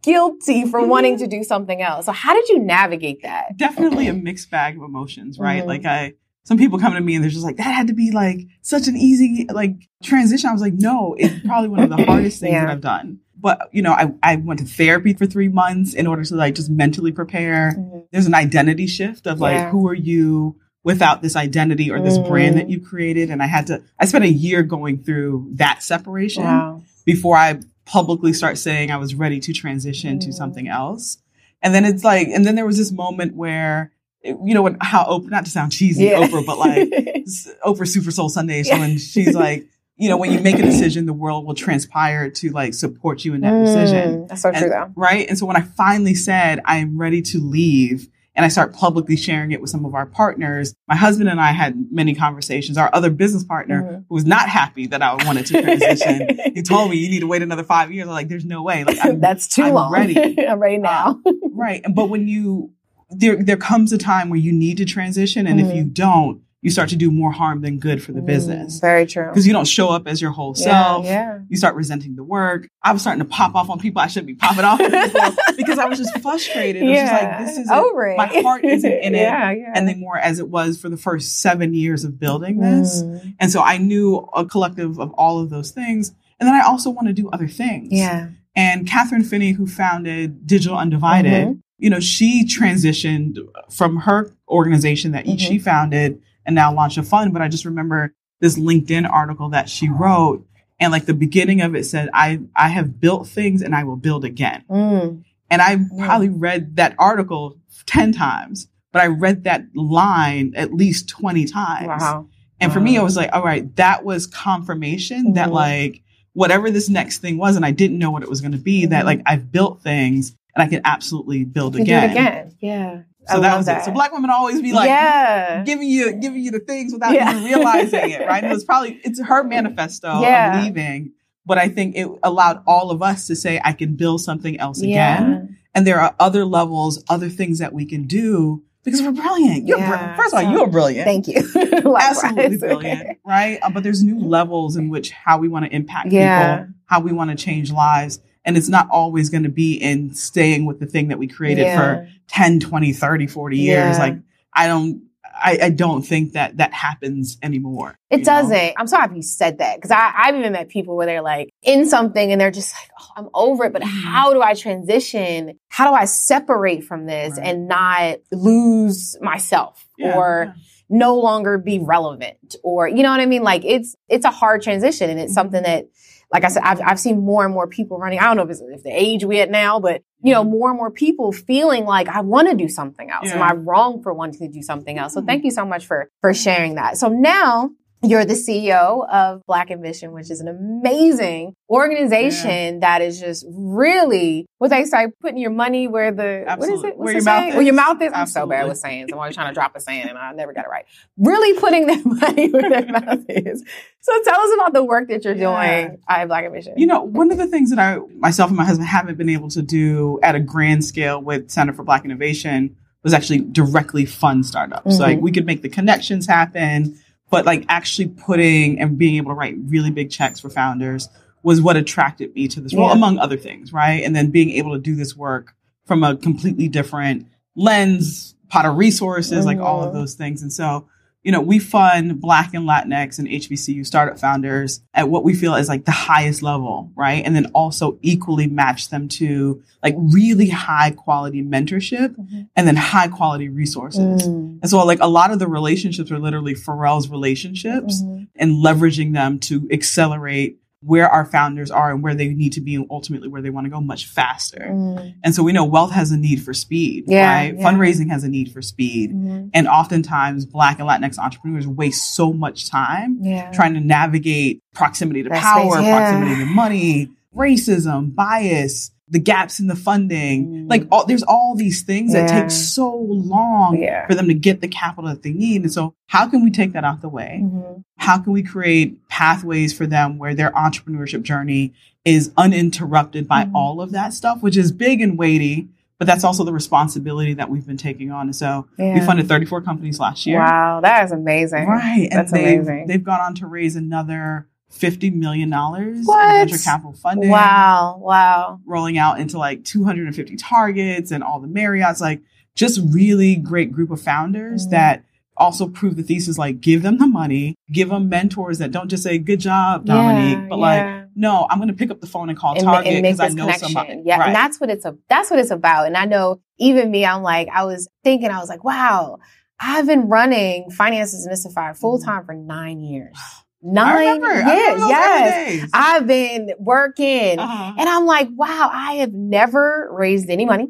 guilty 0.03 0.65
for 0.65 0.85
wanting 0.85 1.17
to 1.19 1.27
do 1.27 1.43
something 1.43 1.81
else. 1.81 2.05
So 2.05 2.11
how 2.11 2.33
did 2.33 2.47
you 2.49 2.59
navigate 2.59 3.21
that? 3.23 3.57
definitely 3.57 4.07
a 4.07 4.13
mixed 4.13 4.49
bag 4.49 4.77
of 4.77 4.83
emotions, 4.83 5.37
right? 5.39 5.63
Mhm. 5.63 5.67
Like 5.67 5.85
I 5.85 6.13
some 6.45 6.57
people 6.57 6.79
come 6.79 6.93
to 6.93 7.01
me 7.01 7.13
and 7.15 7.23
they're 7.23 7.29
just 7.29 7.43
like, 7.45 7.57
that 7.57 7.63
had 7.63 7.87
to 7.87 7.93
be 7.93 8.11
like 8.11 8.39
such 8.61 8.87
an 8.87 8.95
easy 8.97 9.45
like 9.51 9.75
transition. 10.03 10.49
I 10.49 10.53
was 10.53 10.61
like, 10.61 10.73
no, 10.73 11.15
it's 11.19 11.45
probably 11.45 11.69
one 11.69 11.81
of 11.81 11.89
the 11.89 12.03
hardest 12.05 12.39
things 12.39 12.53
Yeah. 12.53 12.65
that 12.65 12.71
I've 12.71 12.81
done. 12.81 13.19
But 13.41 13.69
you 13.71 13.81
know, 13.81 13.91
I, 13.93 14.11
I 14.23 14.35
went 14.37 14.59
to 14.61 14.65
therapy 14.65 15.13
for 15.13 15.25
three 15.25 15.47
months 15.49 15.93
in 15.93 16.07
order 16.07 16.23
to 16.23 16.35
like 16.35 16.55
just 16.55 16.69
mentally 16.69 17.11
prepare. 17.11 17.75
There's 18.11 18.25
an 18.25 18.33
identity 18.33 18.87
shift 18.87 19.27
of 19.27 19.39
like, 19.39 19.53
Yeah. 19.55 19.69
who 19.69 19.87
are 19.87 19.93
you 19.93 20.55
without 20.83 21.21
this 21.21 21.35
identity 21.35 21.91
or 21.91 22.01
this 22.01 22.17
brand 22.17 22.55
Mm. 22.55 22.59
that 22.59 22.69
you 22.69 22.79
created? 22.79 23.29
And 23.29 23.43
I 23.43 23.47
had 23.47 23.67
to 23.67 23.83
I 23.99 24.05
spent 24.05 24.23
a 24.23 24.29
year 24.31 24.63
going 24.63 25.03
through 25.03 25.49
that 25.55 25.83
separation 25.83 26.43
Wow. 26.45 26.81
before 27.05 27.35
I 27.37 27.59
publicly 27.89 28.33
start 28.33 28.57
saying 28.57 28.91
I 28.91 28.97
was 28.97 29.15
ready 29.15 29.39
to 29.41 29.53
transition 29.53 30.19
to 30.19 30.29
Mm. 30.29 30.33
something 30.33 30.67
else. 30.67 31.17
And 31.61 31.73
then 31.73 31.83
it's 31.85 32.03
like, 32.03 32.27
and 32.27 32.45
then 32.45 32.55
there 32.55 32.65
was 32.65 32.77
this 32.77 32.91
moment 32.91 33.35
where, 33.35 33.91
you 34.23 34.53
know, 34.53 34.61
when, 34.61 34.77
how 34.79 35.03
Oprah, 35.05 35.29
not 35.29 35.45
to 35.45 35.51
sound 35.51 35.71
cheesy, 35.71 36.05
Yeah. 36.05 36.25
Oprah, 36.27 36.45
but 36.45 36.57
like 36.57 36.87
Oprah 37.65 37.87
Super 37.87 38.11
Soul 38.11 38.29
Sunday. 38.29 38.63
So 38.63 38.77
when 38.77 38.97
she's 38.97 39.33
like, 39.35 39.67
you 39.97 40.07
know, 40.07 40.15
when 40.17 40.31
you 40.31 40.39
make 40.39 40.57
a 40.57 40.61
decision, 40.61 41.05
the 41.07 41.13
world 41.13 41.45
will 41.45 41.55
transpire 41.55 42.29
to 42.29 42.49
like 42.51 42.73
support 42.73 43.25
you 43.25 43.33
in 43.33 43.41
that 43.41 43.65
decision. 43.65 44.05
Mm, 44.23 44.27
That's 44.29 44.41
so 44.43 44.51
true, 44.51 44.69
though. 44.69 44.91
Right. 44.95 45.27
And 45.27 45.37
so 45.37 45.45
when 45.45 45.57
I 45.57 45.61
finally 45.61 46.15
said 46.15 46.61
I 46.65 46.77
am 46.77 46.97
ready 46.97 47.21
to 47.23 47.37
leave 47.39 48.07
and 48.39 48.45
I 48.45 48.47
start 48.47 48.73
publicly 48.73 49.17
sharing 49.17 49.51
it 49.51 49.59
with 49.59 49.69
some 49.69 49.83
of 49.83 49.93
our 49.93 50.05
partners, 50.05 50.73
my 50.87 50.95
husband 50.95 51.27
and 51.27 51.41
I 51.41 51.51
had 51.51 51.75
many 51.91 52.15
conversations. 52.15 52.77
Our 52.77 52.89
other 52.93 53.09
business 53.09 53.43
partner 53.43 53.83
Mhm. 53.83 54.05
who 54.07 54.15
was 54.15 54.23
not 54.25 54.47
happy 54.47 54.87
that 54.87 55.01
I 55.01 55.13
wanted 55.25 55.45
to 55.47 55.61
transition, 55.61 56.29
he 56.55 56.61
told 56.61 56.89
me 56.89 56.95
you 56.95 57.09
need 57.09 57.19
to 57.19 57.27
wait 57.27 57.41
another 57.41 57.65
five 57.65 57.91
years. 57.91 58.07
I'm 58.07 58.13
like, 58.13 58.29
there's 58.29 58.45
no 58.45 58.63
way. 58.63 58.85
Like 58.85 58.97
I'm 59.03 59.19
That's 59.27 59.45
too 59.49 59.63
I'm 59.63 59.73
long. 59.73 59.91
ready. 59.91 60.17
I'm 60.47 60.57
ready 60.59 60.77
now. 60.77 61.19
right. 61.51 61.83
But 61.93 62.09
when 62.09 62.29
you 62.29 62.71
there 63.11 63.35
there 63.43 63.57
comes 63.57 63.91
a 63.91 63.97
time 63.97 64.29
where 64.29 64.39
you 64.39 64.53
need 64.53 64.77
to 64.77 64.85
transition 64.85 65.45
and 65.47 65.59
if 65.59 65.67
you 65.75 65.81
Mm-hmm. 65.83 65.93
don't, 65.93 66.41
you 66.61 66.69
start 66.69 66.89
to 66.89 66.95
do 66.97 67.09
more 67.09 67.31
harm 67.31 67.61
than 67.61 67.79
good 67.79 68.03
for 68.03 68.11
the 68.11 68.21
business. 68.21 68.77
Mm, 68.77 68.81
Very 68.81 69.05
true. 69.05 69.27
Because 69.29 69.47
you 69.47 69.53
don't 69.53 69.67
show 69.67 69.89
up 69.89 70.07
as 70.07 70.21
your 70.21 70.31
whole 70.31 70.53
Yeah, 70.57 70.63
self. 70.65 71.05
yeah. 71.05 71.39
You 71.47 71.55
start 71.55 71.75
resenting 71.75 72.15
the 72.17 72.23
work. 72.23 72.67
I 72.83 72.91
was 72.91 73.01
starting 73.01 73.23
to 73.23 73.29
pop 73.29 73.55
off 73.55 73.69
on 73.69 73.79
people 73.79 74.01
I 74.01 74.07
shouldn't 74.07 74.27
be 74.27 74.35
popping 74.35 74.65
off 74.65 74.81
on 74.81 74.91
people 74.91 75.31
because 75.57 75.79
I 75.79 75.85
was 75.85 75.97
just 75.97 76.19
frustrated. 76.19 76.81
It 76.81 76.85
was 76.85 76.97
just 76.97 77.13
like 77.13 77.39
this 77.45 77.57
is 77.57 77.69
over 77.69 78.07
it. 78.07 78.17
my 78.17 78.25
heart 78.27 78.65
isn't 78.65 78.91
in 79.03 79.15
it 79.15 79.19
Yeah, 79.21 79.51
yeah. 79.51 79.71
anymore 79.75 80.17
as 80.17 80.39
it 80.39 80.49
was 80.49 80.79
for 80.81 80.89
the 80.89 80.97
first 80.97 81.39
seven 81.41 81.73
years 81.73 82.03
of 82.03 82.19
building 82.19 82.59
this. 82.59 83.03
Mm, 83.03 83.35
And 83.39 83.51
so 83.51 83.61
I 83.61 83.77
knew 83.77 84.27
a 84.35 84.45
collective 84.45 84.99
of 84.99 85.11
all 85.13 85.39
of 85.39 85.49
those 85.49 85.71
things. 85.71 86.13
And 86.41 86.47
then 86.47 86.55
I 86.55 86.61
also 86.65 86.89
want 86.89 87.07
to 87.07 87.13
do 87.13 87.29
other 87.29 87.47
things. 87.47 87.87
yeah. 87.91 88.29
And 88.55 88.85
Kathryn 88.85 89.25
Finney, 89.25 89.51
who 89.53 89.65
founded 89.67 90.45
Digital 90.45 90.77
Undivided, 90.77 91.47
Mhm. 91.47 91.59
you 91.77 91.89
know, 91.89 91.99
she 92.01 92.43
transitioned 92.45 93.37
from 93.69 93.97
her 93.97 94.33
organization 94.49 95.11
that 95.13 95.25
Mhm. 95.25 95.39
she 95.39 95.59
founded 95.59 96.19
and 96.45 96.55
now 96.55 96.73
launch 96.73 96.97
a 96.97 97.03
fund. 97.03 97.33
But 97.33 97.41
I 97.41 97.47
just 97.47 97.65
remember 97.65 98.13
this 98.39 98.57
LinkedIn 98.57 99.09
article 99.09 99.49
that 99.49 99.69
she 99.69 99.89
wrote. 99.89 100.45
And 100.79 100.91
like 100.91 101.05
the 101.05 101.13
beginning 101.13 101.61
of 101.61 101.75
it 101.75 101.85
said, 101.85 102.09
I, 102.13 102.39
I 102.55 102.69
have 102.69 102.99
built 103.01 103.27
things 103.27 103.61
and 103.61 103.75
I 103.75 103.83
will 103.83 103.97
build 103.97 104.23
again. 104.23 104.63
Mm, 104.69 105.23
And 105.49 105.61
I 105.61 105.77
probably 105.97 106.29
read 106.29 106.77
that 106.77 106.95
article 106.97 107.57
10 107.85 108.13
times, 108.13 108.69
but 108.93 109.01
I 109.01 109.07
read 109.07 109.43
that 109.43 109.65
line 109.75 110.53
at 110.55 110.73
least 110.73 111.09
20 111.09 111.45
times. 111.45 111.87
wow. 112.01 112.27
And 112.61 112.71
for 112.73 112.79
me. 112.79 112.97
I 112.97 113.03
was 113.03 113.15
like, 113.17 113.29
all 113.33 113.43
right, 113.43 113.73
that 113.77 114.03
was 114.05 114.25
confirmation 114.27 115.33
that 115.33 115.49
Mhm. 115.49 115.53
like 115.53 116.01
whatever 116.33 116.69
this 116.71 116.89
next 116.89 117.17
thing 117.19 117.37
was, 117.37 117.55
and 117.55 117.65
I 117.65 117.71
didn't 117.71 117.97
know 117.99 118.11
what 118.11 118.23
it 118.23 118.29
was 118.29 118.39
going 118.41 118.51
to 118.53 118.57
be, 118.57 118.85
that 118.85 119.03
Mhm. 119.03 119.05
like 119.05 119.21
I've 119.25 119.51
built 119.51 119.81
things 119.81 120.35
and 120.55 120.63
I 120.63 120.67
can 120.67 120.81
absolutely 120.85 121.43
build 121.45 121.75
again. 121.75 122.09
again. 122.11 122.53
Yeah. 122.59 123.01
So 123.29 123.37
I 123.37 123.41
that 123.41 123.57
was 123.57 123.65
that. 123.67 123.81
it. 123.81 123.85
So 123.85 123.91
black 123.91 124.11
women 124.11 124.29
always 124.29 124.61
be 124.61 124.73
like 124.73 124.87
yeah. 124.87 125.63
giving 125.63 125.87
you 125.89 126.13
giving 126.13 126.41
you 126.43 126.51
the 126.51 126.59
things 126.59 126.93
without 126.93 127.13
Yeah. 127.13 127.31
even 127.31 127.43
realizing 127.43 128.09
it, 128.11 128.27
right? 128.27 128.43
And 128.43 128.51
it 128.51 128.55
was 128.55 128.63
probably 128.71 128.99
it's 129.03 129.21
her 129.21 129.43
manifesto 129.43 130.21
Yeah. 130.21 130.57
of 130.59 130.63
leaving. 130.65 131.11
But 131.45 131.57
I 131.57 131.69
think 131.69 131.95
it 131.95 132.07
allowed 132.21 132.61
all 132.67 132.91
of 132.91 133.01
us 133.01 133.25
to 133.27 133.35
say, 133.35 133.59
I 133.63 133.73
can 133.73 133.95
build 133.95 134.21
something 134.21 134.59
else 134.59 134.81
again. 134.81 135.57
And 135.73 135.87
there 135.87 135.99
are 135.99 136.15
other 136.19 136.45
levels, 136.45 137.03
other 137.09 137.29
things 137.29 137.59
that 137.59 137.73
we 137.73 137.85
can 137.85 138.05
do 138.07 138.63
because 138.83 139.01
we're 139.01 139.11
brilliant. 139.11 139.67
You're 139.67 139.77
Yeah. 139.79 139.89
brilliant. 139.89 140.15
First 140.17 140.33
of 140.33 140.39
all, 140.39 140.45
So- 140.45 140.51
you're 140.57 140.67
brilliant. 140.67 141.05
Thank 141.05 141.27
you. 141.27 141.95
Absolutely 141.97 142.57
brilliant, 142.57 143.17
right? 143.25 143.59
Uh, 143.61 143.69
but 143.69 143.83
there's 143.83 144.03
new 144.03 144.19
levels 144.19 144.75
in 144.75 144.89
which 144.89 145.11
how 145.11 145.37
we 145.37 145.47
want 145.47 145.65
to 145.65 145.75
impact 145.75 146.11
Yeah. 146.11 146.57
people, 146.57 146.73
how 146.85 146.99
we 147.01 147.11
want 147.11 147.29
to 147.31 147.35
change 147.35 147.71
lives. 147.71 148.19
And 148.45 148.57
it's 148.57 148.69
not 148.69 148.87
always 148.89 149.29
going 149.29 149.43
to 149.43 149.49
be 149.49 149.73
in 149.75 150.13
staying 150.13 150.65
with 150.65 150.79
the 150.79 150.85
thing 150.85 151.09
that 151.09 151.19
we 151.19 151.27
created 151.27 151.63
Yeah. 151.67 151.75
for 151.77 152.09
10, 152.29 152.59
20, 152.59 152.93
30, 152.93 153.27
40 153.27 153.57
years. 153.57 153.97
Yeah. 153.97 154.03
Like, 154.03 154.15
I 154.53 154.67
don't, 154.67 155.03
I, 155.41 155.59
I 155.63 155.69
don't 155.69 156.01
think 156.01 156.33
that 156.33 156.57
that 156.57 156.73
happens 156.73 157.37
anymore. 157.43 157.95
It 158.09 158.25
doesn't. 158.25 158.73
I'm 158.77 158.87
so 158.87 158.97
happy 158.97 159.17
you 159.17 159.21
said 159.21 159.59
that 159.59 159.75
because 159.77 159.91
I've 159.91 160.35
even 160.35 160.51
met 160.53 160.67
people 160.69 160.95
where 160.97 161.05
they're 161.05 161.21
like 161.21 161.49
in 161.61 161.85
something 161.87 162.31
and 162.31 162.41
they're 162.41 162.49
just 162.51 162.73
like, 162.73 162.89
oh, 162.99 163.07
I'm 163.15 163.29
over 163.33 163.65
it, 163.65 163.73
but 163.73 163.81
Mhm. 163.83 163.85
how 163.85 164.33
do 164.33 164.41
I 164.41 164.53
transition? 164.53 165.57
How 165.69 165.89
do 165.89 165.95
I 165.95 166.05
separate 166.05 166.83
from 166.83 167.05
this 167.05 167.37
Right. 167.37 167.47
and 167.47 167.67
not 167.67 168.17
lose 168.31 169.15
myself 169.21 169.87
Yeah, 169.97 170.15
or 170.15 170.55
no 170.89 171.15
longer 171.19 171.57
be 171.57 171.79
relevant 171.79 172.55
or, 172.63 172.87
you 172.87 173.03
know 173.03 173.11
what 173.11 173.19
I 173.19 173.25
mean? 173.27 173.43
Like 173.43 173.63
it's, 173.63 173.95
it's 174.09 174.25
a 174.25 174.31
hard 174.31 174.61
transition 174.63 175.09
and 175.09 175.19
it's 175.19 175.31
Mhm. 175.31 175.35
something 175.35 175.63
that, 175.63 175.85
like 176.31 176.43
I 176.43 176.49
said, 176.49 176.63
I've, 176.63 176.79
I've 176.81 176.99
seen 176.99 177.23
more 177.25 177.43
and 177.43 177.53
more 177.53 177.67
people 177.67 177.97
running. 177.97 178.19
I 178.19 178.25
don't 178.25 178.37
know 178.37 178.43
if 178.43 178.49
it's 178.51 178.61
if 178.61 178.83
the 178.83 178.91
age 178.91 179.23
we 179.25 179.39
at 179.41 179.49
now, 179.49 179.79
but 179.79 180.03
you 180.21 180.33
know, 180.33 180.43
more 180.43 180.69
and 180.69 180.77
more 180.77 180.91
people 180.91 181.31
feeling 181.31 181.85
like 181.85 182.07
I 182.09 182.21
want 182.21 182.49
to 182.49 182.55
do 182.55 182.67
something 182.67 183.09
else. 183.09 183.31
Am 183.31 183.41
I 183.41 183.53
wrong 183.53 184.03
for 184.03 184.13
wanting 184.13 184.39
to 184.47 184.53
do 184.53 184.61
something 184.61 184.97
else? 184.97 185.13
So 185.13 185.21
Mhm. 185.21 185.25
thank 185.27 185.43
you 185.45 185.51
so 185.51 185.65
much 185.65 185.87
for 185.87 186.09
for 186.21 186.33
sharing 186.33 186.75
that. 186.75 186.97
So 186.97 187.07
now 187.09 187.71
you're 188.01 188.23
the 188.25 188.33
CEO 188.33 189.07
of 189.09 189.45
Black 189.45 189.71
Ambition, 189.71 190.13
which 190.13 190.31
is 190.31 190.39
an 190.39 190.47
amazing 190.47 191.53
organization 191.69 192.79
that 192.79 193.01
is 193.01 193.19
just 193.19 193.45
really 193.49 194.45
what 194.57 194.69
they 194.69 194.85
say, 194.85 195.07
putting 195.21 195.37
your 195.37 195.51
money 195.51 195.87
where 195.87 196.11
the 196.11 196.43
what 196.57 196.69
is 196.69 196.83
it? 196.83 196.97
Where 196.97 197.13
your 197.13 197.23
mouth 197.23 197.39
saying? 197.41 197.53
Where 197.55 197.61
your 197.61 197.73
is. 197.73 197.77
mouth 197.77 198.01
is. 198.01 198.11
I'm 198.13 198.27
so 198.27 198.45
bad 198.47 198.67
with 198.67 198.77
sayings. 198.77 199.09
I'm 199.11 199.17
always 199.19 199.35
trying 199.35 199.49
to 199.49 199.53
drop 199.53 199.75
a 199.75 199.79
saying 199.79 200.07
and 200.07 200.17
I 200.17 200.31
never 200.33 200.53
got 200.53 200.65
it 200.65 200.69
right. 200.69 200.85
Really 201.17 201.59
putting 201.59 201.87
their 201.87 202.01
money 202.05 202.49
where 202.49 202.69
their 202.69 202.85
mouth 202.85 203.25
is. 203.27 203.63
So 204.01 204.23
tell 204.23 204.39
us 204.39 204.51
about 204.55 204.73
the 204.73 204.83
work 204.83 205.09
that 205.09 205.23
you're 205.25 205.35
Yeah. 205.35 205.81
doing 205.87 205.97
at 206.07 206.25
Black 206.27 206.45
Ambition. 206.45 206.73
You 206.77 206.87
know, 206.87 207.01
one 207.03 207.31
of 207.31 207.37
the 207.37 207.47
things 207.47 207.69
that 207.71 207.79
I, 207.79 207.99
myself 208.17 208.49
and 208.49 208.57
my 208.57 208.65
husband 208.65 208.87
haven't 208.87 209.17
been 209.17 209.29
able 209.29 209.49
to 209.49 209.61
do 209.61 210.19
at 210.23 210.35
a 210.35 210.39
grand 210.39 210.85
scale 210.85 211.21
with 211.21 211.51
Center 211.51 211.73
for 211.73 211.83
Black 211.83 212.05
Innovation 212.05 212.75
was 213.03 213.13
actually 213.13 213.39
directly 213.39 214.05
fund 214.05 214.45
startups. 214.45 214.95
Mhm. 214.97 214.99
Like 214.99 215.19
we 215.21 215.31
could 215.31 215.45
make 215.45 215.61
the 215.61 215.69
connections 215.69 216.27
happen, 216.27 216.97
but 217.29 217.45
like 217.45 217.65
actually 217.69 218.07
putting 218.07 218.79
and 218.79 218.97
being 218.97 219.15
able 219.17 219.31
to 219.31 219.35
write 219.35 219.55
really 219.67 219.91
big 219.91 220.09
checks 220.09 220.39
for 220.39 220.49
founders 220.49 221.09
was 221.43 221.61
what 221.61 221.77
attracted 221.77 222.33
me 222.35 222.47
to 222.49 222.59
this 222.59 222.73
role, 222.73 222.87
Yeah. 222.87 222.93
among 222.93 223.17
other 223.17 223.37
things, 223.37 223.71
right? 223.71 224.03
And 224.03 224.15
then 224.15 224.29
being 224.29 224.49
able 224.51 224.73
to 224.73 224.79
do 224.79 224.95
this 224.95 225.15
work 225.15 225.53
from 225.85 226.03
a 226.03 226.15
completely 226.17 226.67
different 226.67 227.27
lens, 227.55 228.35
pot 228.49 228.65
of 228.65 228.77
resources, 228.77 229.45
like 229.45 229.59
all 229.59 229.83
of 229.83 229.91
Mhm. 229.91 229.93
those 229.93 230.15
things. 230.15 230.41
And 230.41 230.51
so 230.51 230.87
you 231.23 231.31
know, 231.33 231.41
we 231.41 231.59
fund 231.59 232.21
Black 232.21 232.53
and 232.53 232.65
Latinx 232.67 233.19
and 233.19 233.27
HBCU 233.27 233.85
startup 233.85 234.17
founders 234.17 234.81
at 234.93 235.09
what 235.09 235.23
we 235.25 235.33
feel 235.33 235.55
is 235.55 235.67
like 235.67 235.83
the 235.85 235.91
highest 235.91 236.41
level, 236.41 236.91
right? 236.95 237.23
And 237.25 237.35
then 237.35 237.47
also 237.47 237.97
equally 238.01 238.47
match 238.47 238.89
them 238.89 239.09
to 239.09 239.61
like 239.83 239.95
really 239.97 240.47
high 240.49 240.91
quality 240.91 241.43
mentorship 241.43 242.15
Mhm. 242.15 242.47
and 242.55 242.67
then 242.67 242.75
high 242.77 243.09
quality 243.09 243.49
resources. 243.49 244.27
Mm. 244.27 244.59
And 244.61 244.69
so 244.69 244.83
like 244.85 244.99
a 245.01 245.09
lot 245.09 245.31
of 245.31 245.39
the 245.39 245.47
relationships 245.47 246.09
are 246.09 246.19
literally 246.19 246.55
Pharrell's 246.55 247.09
relationships 247.09 248.01
Mhm. 248.01 248.27
and 248.37 248.51
leveraging 248.63 249.13
them 249.13 249.39
to 249.39 249.67
accelerate 249.71 250.57
where 250.81 251.09
our 251.09 251.25
founders 251.25 251.69
are 251.69 251.91
and 251.91 252.01
where 252.01 252.15
they 252.15 252.29
need 252.29 252.53
to 252.53 252.61
be 252.61 252.75
and 252.75 252.85
ultimately 252.89 253.27
where 253.27 253.41
they 253.41 253.49
want 253.49 253.65
to 253.65 253.69
go 253.69 253.81
much 253.81 254.05
faster. 254.05 254.65
Mm. 254.69 255.13
And 255.25 255.35
so 255.35 255.43
we 255.43 255.51
know 255.51 255.65
wealth 255.65 255.91
has 255.91 256.11
a 256.11 256.17
need 256.17 256.41
for 256.41 256.53
speed, 256.53 257.03
Yeah, 257.07 257.29
right? 257.29 257.53
yeah. 257.57 257.63
Fundraising 257.69 258.09
has 258.09 258.23
a 258.23 258.29
need 258.29 258.51
for 258.53 258.61
speed. 258.61 259.13
Mhm. 259.13 259.49
And 259.53 259.67
oftentimes 259.67 260.45
Black 260.45 260.79
and 260.79 260.87
Latinx 260.87 261.17
entrepreneurs 261.19 261.67
waste 261.67 262.13
so 262.15 262.31
much 262.31 262.69
time 262.69 263.19
Yeah. 263.21 263.51
trying 263.51 263.73
to 263.73 263.81
navigate 263.81 264.61
proximity 264.73 265.21
to 265.23 265.29
power, 265.29 265.73
space, 265.77 265.89
proximity 265.89 266.35
to 266.35 266.45
money, 266.45 267.09
racism, 267.35 268.15
bias, 268.15 268.91
the 269.11 269.19
gaps 269.19 269.59
in 269.59 269.65
the 269.65 269.75
funding. 269.75 270.47
Mm. 270.47 270.69
Like 270.69 270.85
all, 270.91 271.05
there's 271.05 271.23
all 271.23 271.55
these 271.55 271.81
things 271.81 272.13
that 272.13 272.29
take 272.29 272.51
so 272.51 272.95
long 272.95 273.75
for 274.07 274.13
them 274.13 274.27
to 274.27 274.35
get 274.35 274.61
the 274.61 274.67
capital 274.67 275.09
that 275.09 275.23
they 275.23 275.31
need. 275.33 275.63
And 275.63 275.73
so 275.73 275.95
how 276.07 276.27
can 276.29 276.43
we 276.43 276.51
take 276.51 276.73
that 276.73 276.83
out 276.83 277.01
the 277.01 277.09
way? 277.09 277.41
Mhm. 277.43 277.83
How 277.97 278.19
can 278.19 278.33
we 278.33 278.43
create 278.43 278.97
pathways 279.23 279.73
for 279.77 279.85
them 279.85 280.17
where 280.17 280.33
their 280.33 280.51
entrepreneurship 280.51 281.23
journey 281.23 281.73
is 282.05 282.31
uninterrupted 282.37 283.27
by 283.27 283.43
Mhm. 283.43 283.51
all 283.53 283.81
of 283.81 283.91
that 283.91 284.13
stuff, 284.13 284.41
which 284.41 284.55
is 284.55 284.71
big 284.71 285.01
and 285.01 285.17
weighty, 285.17 285.67
but 285.97 286.07
that's 286.07 286.23
also 286.23 286.45
the 286.45 286.53
responsibility 286.53 287.33
that 287.33 287.49
we've 287.49 287.67
been 287.67 287.75
taking 287.75 288.11
on. 288.11 288.27
And 288.27 288.35
so 288.35 288.67
we 288.77 289.01
funded 289.01 289.27
34 289.27 289.61
companies 289.61 289.99
last 289.99 290.25
year. 290.25 290.39
Wow, 290.39 290.79
that 290.81 291.03
is 291.03 291.11
amazing. 291.11 291.67
Right. 291.67 292.07
And 292.09 292.19
That's 292.19 292.31
they've, 292.31 292.59
amazing. 292.61 292.87
they've 292.87 293.03
gone 293.03 293.19
on 293.19 293.35
to 293.35 293.47
raise 293.47 293.75
another 293.75 294.47
$50 294.71 295.09
million 295.13 295.51
in 295.51 296.03
venture 296.05 296.57
capital 296.63 296.93
funding. 296.93 297.29
Wow, 297.29 297.97
wow. 298.01 298.61
Rolling 298.65 298.97
out 298.97 299.19
into 299.19 299.37
like 299.37 299.65
250 299.65 300.37
targets 300.37 301.11
and 301.11 301.21
all 301.23 301.41
the 301.41 301.47
Marriotts, 301.49 301.99
like 301.99 302.21
just 302.55 302.79
really 302.89 303.35
great 303.35 303.73
group 303.73 303.91
of 303.91 303.99
founders 303.99 304.67
Mhm. 304.67 304.71
that 304.71 305.03
also 305.39 305.67
prove 305.67 305.95
the 305.95 306.03
thesis 306.03 306.37
like 306.37 306.61
give 306.61 306.83
them 306.83 306.97
the 306.97 307.07
money, 307.07 307.55
give 307.71 307.89
them 307.89 308.09
mentors 308.09 308.57
that 308.59 308.71
don't 308.71 308.89
just 308.89 309.03
say 309.03 309.17
good 309.17 309.39
job, 309.39 309.85
Dominique, 309.85 310.37
Yeah, 310.37 310.47
but 310.49 310.59
like, 310.59 311.05
no, 311.15 311.47
I'm 311.49 311.57
going 311.57 311.69
to 311.69 311.73
pick 311.73 311.89
up 311.89 312.01
the 312.01 312.07
phone 312.07 312.29
and 312.29 312.37
call 312.37 312.53
and, 312.55 312.63
Target 312.63 313.01
because 313.01 313.19
I 313.19 313.29
know 313.29 313.45
connection. 313.45 313.69
somebody. 313.69 314.01
Yeah, 314.05 314.19
Right. 314.19 314.27
and 314.27 314.35
that's 314.35 314.59
what 314.59 314.69
it's 314.69 314.85
a 314.85 314.95
that's 315.09 315.29
what 315.31 315.39
it's 315.39 315.51
about. 315.51 315.87
And 315.87 315.97
I 315.97 316.05
know 316.05 316.41
even 316.57 316.91
me, 316.91 317.05
I'm 317.05 317.23
like, 317.23 317.47
I 317.53 317.63
was 317.65 317.89
thinking, 318.03 318.29
I 318.29 318.39
was 318.39 318.49
like, 318.49 318.63
wow, 318.63 319.17
I've 319.59 319.87
been 319.87 320.07
running 320.09 320.69
finances 320.71 321.27
demystified 321.27 321.77
full 321.77 321.99
time 321.99 322.25
for 322.25 322.33
nine 322.35 322.81
years. 322.81 323.15
Mm-hmm. 323.61 323.73
Nine 323.73 324.21
years, 324.23 324.79
yes. 324.87 325.69
I've 325.73 326.07
been 326.07 326.51
working. 326.59 327.37
Uh-huh. 327.39 327.73
And 327.77 327.89
I'm 327.89 328.05
like, 328.05 328.29
wow, 328.31 328.69
I 328.71 328.93
have 328.95 329.11
never 329.13 329.89
raised 329.91 330.29
any 330.29 330.45
money. 330.45 330.69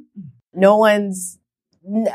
No 0.55 0.77
one's, 0.77 1.37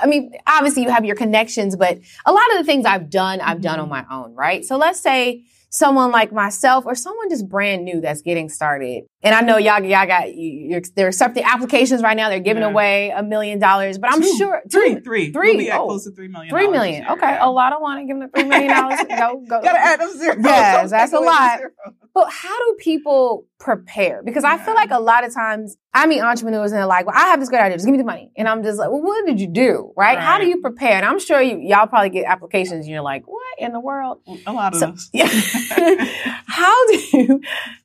I 0.00 0.06
mean, 0.06 0.32
obviously 0.46 0.82
you 0.82 0.90
have 0.90 1.04
your 1.04 1.16
connections, 1.16 1.76
but 1.76 1.98
a 2.26 2.32
lot 2.32 2.50
of 2.52 2.58
the 2.58 2.64
things 2.64 2.84
I've 2.84 3.10
done, 3.10 3.40
I've 3.40 3.60
done 3.60 3.80
on 3.80 3.88
mm-hmm. 3.88 4.08
my 4.08 4.16
own, 4.24 4.34
right? 4.34 4.64
So 4.64 4.76
let's 4.76 5.00
say 5.00 5.44
someone 5.70 6.12
like 6.12 6.32
myself 6.32 6.86
or 6.86 6.94
someone 6.94 7.28
just 7.28 7.48
brand 7.48 7.84
new 7.84 8.00
that's 8.00 8.22
getting 8.22 8.48
started. 8.48 9.02
And 9.24 9.34
I 9.34 9.40
know 9.40 9.56
y'all, 9.56 9.82
y'all 9.82 10.06
got, 10.06 10.32
you, 10.32 10.68
you're, 10.70 10.80
they're 10.94 11.08
accepting 11.08 11.42
applications 11.42 12.00
right 12.00 12.16
now. 12.16 12.28
They're 12.28 12.38
giving 12.38 12.62
Yeah. 12.62 12.68
away 12.68 13.10
a 13.10 13.24
million 13.24 13.58
dollars, 13.58 13.98
but 13.98 14.12
I'm 14.12 14.22
Two. 14.22 14.36
sure 14.36 14.62
Three, 14.70 14.94
two- 14.94 15.00
three, 15.00 15.32
three. 15.32 15.48
We'll 15.50 15.58
be 15.58 15.70
at 15.72 15.80
Oh. 15.80 15.86
close 15.86 16.04
to 16.04 16.12
three 16.12 16.28
million. 16.28 16.50
Three 16.50 16.68
million. 16.68 17.02
year, 17.02 17.10
Okay. 17.12 17.26
yeah. 17.26 17.44
A 17.44 17.50
lot 17.50 17.72
of 17.72 17.80
want 17.80 17.98
to 18.00 18.06
give 18.06 18.16
them 18.20 18.30
the 18.32 18.38
three 18.40 18.48
million 18.48 18.70
dollars. 18.70 19.00
go, 19.08 19.42
go. 19.48 19.62
Gotta 19.62 19.80
add 19.80 20.00
them 20.00 20.16
zeros. 20.16 20.36
Yes, 20.44 20.90
that's 20.92 21.12
a 21.12 21.18
lot. 21.18 21.58
zeros. 21.58 21.72
But 22.14 22.30
how 22.30 22.56
do 22.56 22.76
people 22.78 23.44
prepare? 23.58 24.22
Because 24.22 24.44
I 24.44 24.56
feel 24.56 24.74
like 24.74 24.92
a 24.92 25.00
lot 25.00 25.24
of 25.24 25.34
times 25.34 25.76
I 25.92 26.06
meet 26.06 26.20
entrepreneurs 26.20 26.70
and 26.70 26.78
they're 26.78 26.86
like, 26.86 27.06
well, 27.06 27.16
I 27.16 27.26
have 27.26 27.40
this 27.40 27.48
great 27.48 27.60
idea. 27.60 27.76
Just 27.76 27.86
give 27.86 27.92
me 27.92 27.98
the 27.98 28.04
money. 28.04 28.30
And 28.36 28.48
I'm 28.48 28.62
just 28.62 28.78
like, 28.78 28.88
well, 28.90 29.02
what 29.02 29.26
did 29.26 29.40
you 29.40 29.48
do? 29.48 29.92
Right? 29.96 30.16
How 30.16 30.38
do 30.38 30.46
you 30.46 30.60
prepare? 30.60 30.92
And 30.92 31.04
I'm 31.04 31.18
sure 31.18 31.42
you, 31.42 31.58
y'all 31.58 31.88
probably 31.88 32.10
get 32.10 32.26
applications 32.26 32.84
and 32.84 32.88
you're 32.88 33.02
like, 33.02 33.24
what 33.26 33.42
in 33.58 33.72
the 33.72 33.80
world? 33.80 34.20
A 34.46 34.52
lot 34.52 34.74
of 34.74 34.78
So, 34.78 34.86
those. 34.92 35.10
yeah. 35.12 35.26
how 36.46 36.86
do, 36.86 37.40